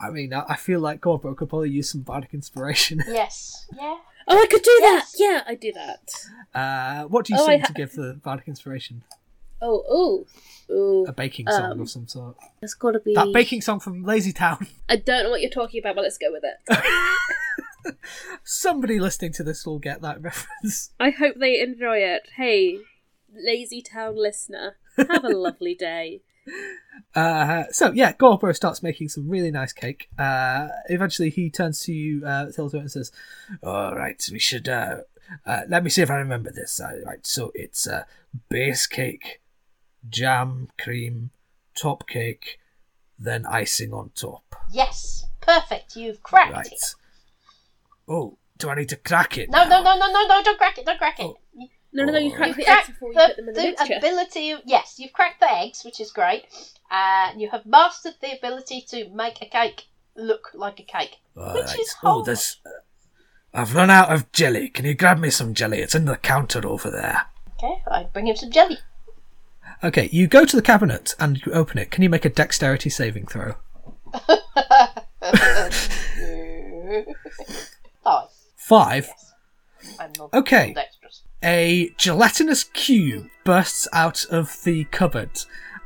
[0.01, 3.03] I mean, I I feel like Gorbro could probably use some bardic inspiration.
[3.09, 3.67] Yes.
[3.77, 3.97] Yeah.
[4.31, 5.13] Oh, I could do Yes.
[5.13, 5.19] that.
[5.25, 6.11] Yeah, I do that.
[6.55, 9.03] Uh, what do you Oh, I sing ha- to give the bardic inspiration?
[9.63, 10.27] Oh, oh,
[10.71, 11.07] oh.
[11.09, 12.37] A baking song Um, of some sort.
[12.63, 14.69] It's got to be That baking song from Lazy Town.
[14.89, 16.59] I don't know what you're talking about, but let's go with it.
[18.45, 20.91] Somebody listening to this will get that reference.
[20.99, 22.29] I hope they enjoy it.
[22.37, 22.79] Hey,
[23.35, 26.23] lazy town listener, have a lovely day.
[27.15, 30.09] Uh, so yeah, Gorbro starts making some really nice cake.
[30.19, 33.13] Uh, eventually, he turns to you, uh, Tilda, and says,
[33.63, 34.69] All right, we should.
[34.69, 34.99] Uh,
[35.47, 36.81] uh, let me see if I remember this.
[36.81, 38.05] Uh, right, so it's uh,
[38.49, 39.41] base cake,
[40.09, 41.31] jam, cream,
[41.77, 42.59] top cake,
[43.19, 44.55] then icing on top.
[44.73, 45.27] Yes.
[45.41, 45.97] Perfect.
[45.97, 46.67] You've cracked Right.
[46.73, 46.95] it.
[48.09, 49.51] Oh, Do I need to crack it?
[49.51, 50.43] No, no, no, no, no, no!
[50.43, 50.87] Don't crack it!
[50.87, 51.25] Don't crack it!
[51.27, 51.37] Oh.
[51.57, 53.55] You- No, no, no, you crack You've the cracked eggs before you put them in
[53.55, 53.95] the, the mixture.
[53.97, 56.45] ability of yes, you've cracked the eggs, which is great.
[56.91, 59.85] Uh, you have mastered the ability to make a cake
[60.17, 61.79] look like a cake, which Right.
[61.79, 62.27] is Oh, hard.
[62.27, 62.57] there's.
[62.67, 62.71] uh,
[63.55, 64.69] I've run out of jelly.
[64.69, 65.79] Can you grab me some jelly?
[65.81, 67.27] It's in the counter over there.
[67.59, 68.79] Okay, I bring him some jelly.
[69.83, 71.91] Okay, you go to the cabinet and you open it.
[71.91, 73.55] Can you make a dexterity saving throw?
[78.69, 79.09] Five.
[79.83, 80.11] Yes.
[80.35, 80.75] Okay.
[81.43, 85.31] A gelatinous cube bursts out of the cupboard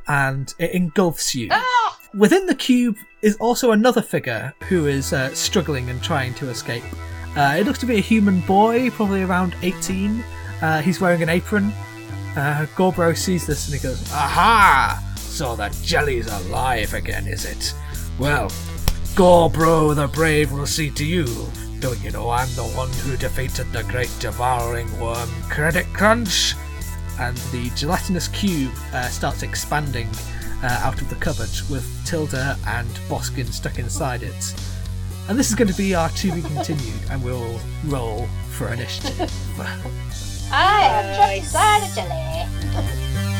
[0.05, 1.47] and it engulfs you.
[1.49, 1.97] Ah!
[2.13, 6.83] Within the cube is also another figure who is uh, struggling and trying to escape.
[7.37, 10.21] Uh, it looks to be a human boy, probably around 18.
[10.61, 11.71] Uh, he's wearing an apron.
[12.35, 15.01] Uh, Gorbro sees this and he goes, Aha!
[15.15, 17.73] So the jelly's alive again, is it?
[18.19, 18.49] Well,
[19.15, 21.25] Gorbro the Brave will see to you.
[21.83, 26.55] Don't you know I'm the one who defeated the great devouring worm Credit Crunch?
[27.19, 30.07] and the gelatinous cube uh, starts expanding
[30.63, 34.55] uh, out of the cupboard with Tilda and Boskin stuck inside it.
[35.27, 39.29] And this is going to be our to be continued, and we'll roll for initiative.
[39.59, 41.95] I am trapped Nice.
[41.95, 43.29] inside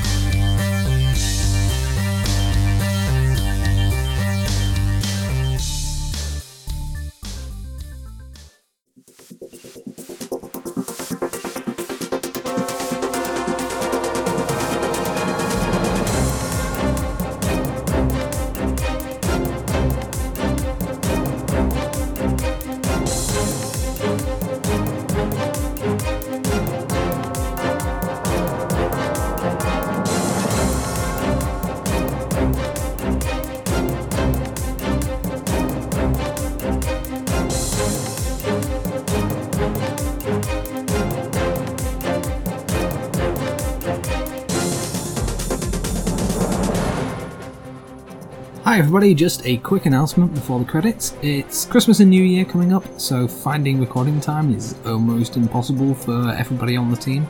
[48.63, 51.17] Hi everybody, just a quick announcement before the credits.
[51.21, 56.29] It's Christmas and New Year coming up, so finding recording time is almost impossible for
[56.29, 57.27] everybody on the team.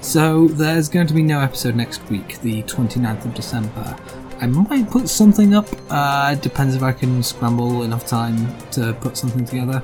[0.00, 3.96] So there's going to be no episode next week, the 29th of December.
[4.40, 9.16] I might put something up, uh, depends if I can scramble enough time to put
[9.16, 9.82] something together.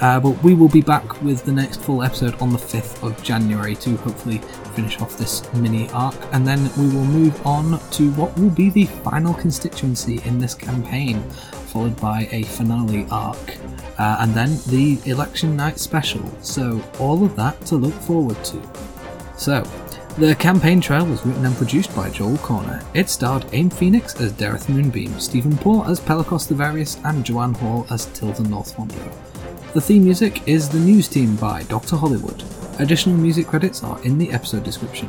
[0.00, 3.22] Uh, but we will be back with the next full episode on the 5th of
[3.22, 4.40] January to hopefully
[4.78, 8.70] finish off this mini arc, and then we will move on to what will be
[8.70, 11.20] the final constituency in this campaign,
[11.72, 13.56] followed by a finale arc,
[13.98, 16.22] uh, and then the election night special.
[16.42, 18.62] So, all of that to look forward to.
[19.36, 19.64] So,
[20.16, 22.84] the campaign trail was written and produced by Joel Cornah.
[22.94, 27.54] It starred Aym Phoenix as Daeryth Moonbeam, Steven Poore as Pelicos the Various, and Joanne
[27.54, 29.12] Hall as Tilda North Wanderer.
[29.74, 31.96] The theme music is The News Team by Dr.
[31.96, 32.44] Hollywood.
[32.78, 35.08] Additional music credits are in the episode description.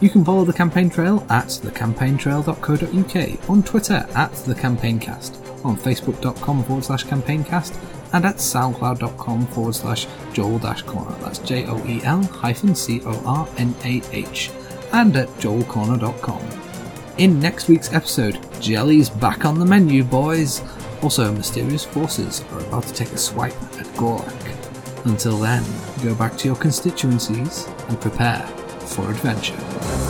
[0.00, 6.84] You can follow the campaign trail at thecampaigntrail.co.uk, on Twitter at thecampaigncast, on facebook.com forward
[6.84, 7.78] slash campaigncast,
[8.12, 11.18] and at soundcloud.com forward slash joel dash cornah.
[11.20, 14.50] That's J O E L hyphen C O R N A H,
[14.92, 16.42] and at joelcornah.com.
[17.16, 20.62] In next week's episode, Jelly's back on the menu, boys.
[21.02, 25.06] Also, mysterious forces are about to take a swipe at Gorlak.
[25.06, 25.64] Until then,
[26.06, 28.46] go back to your constituencies and prepare
[28.86, 30.05] for adventure.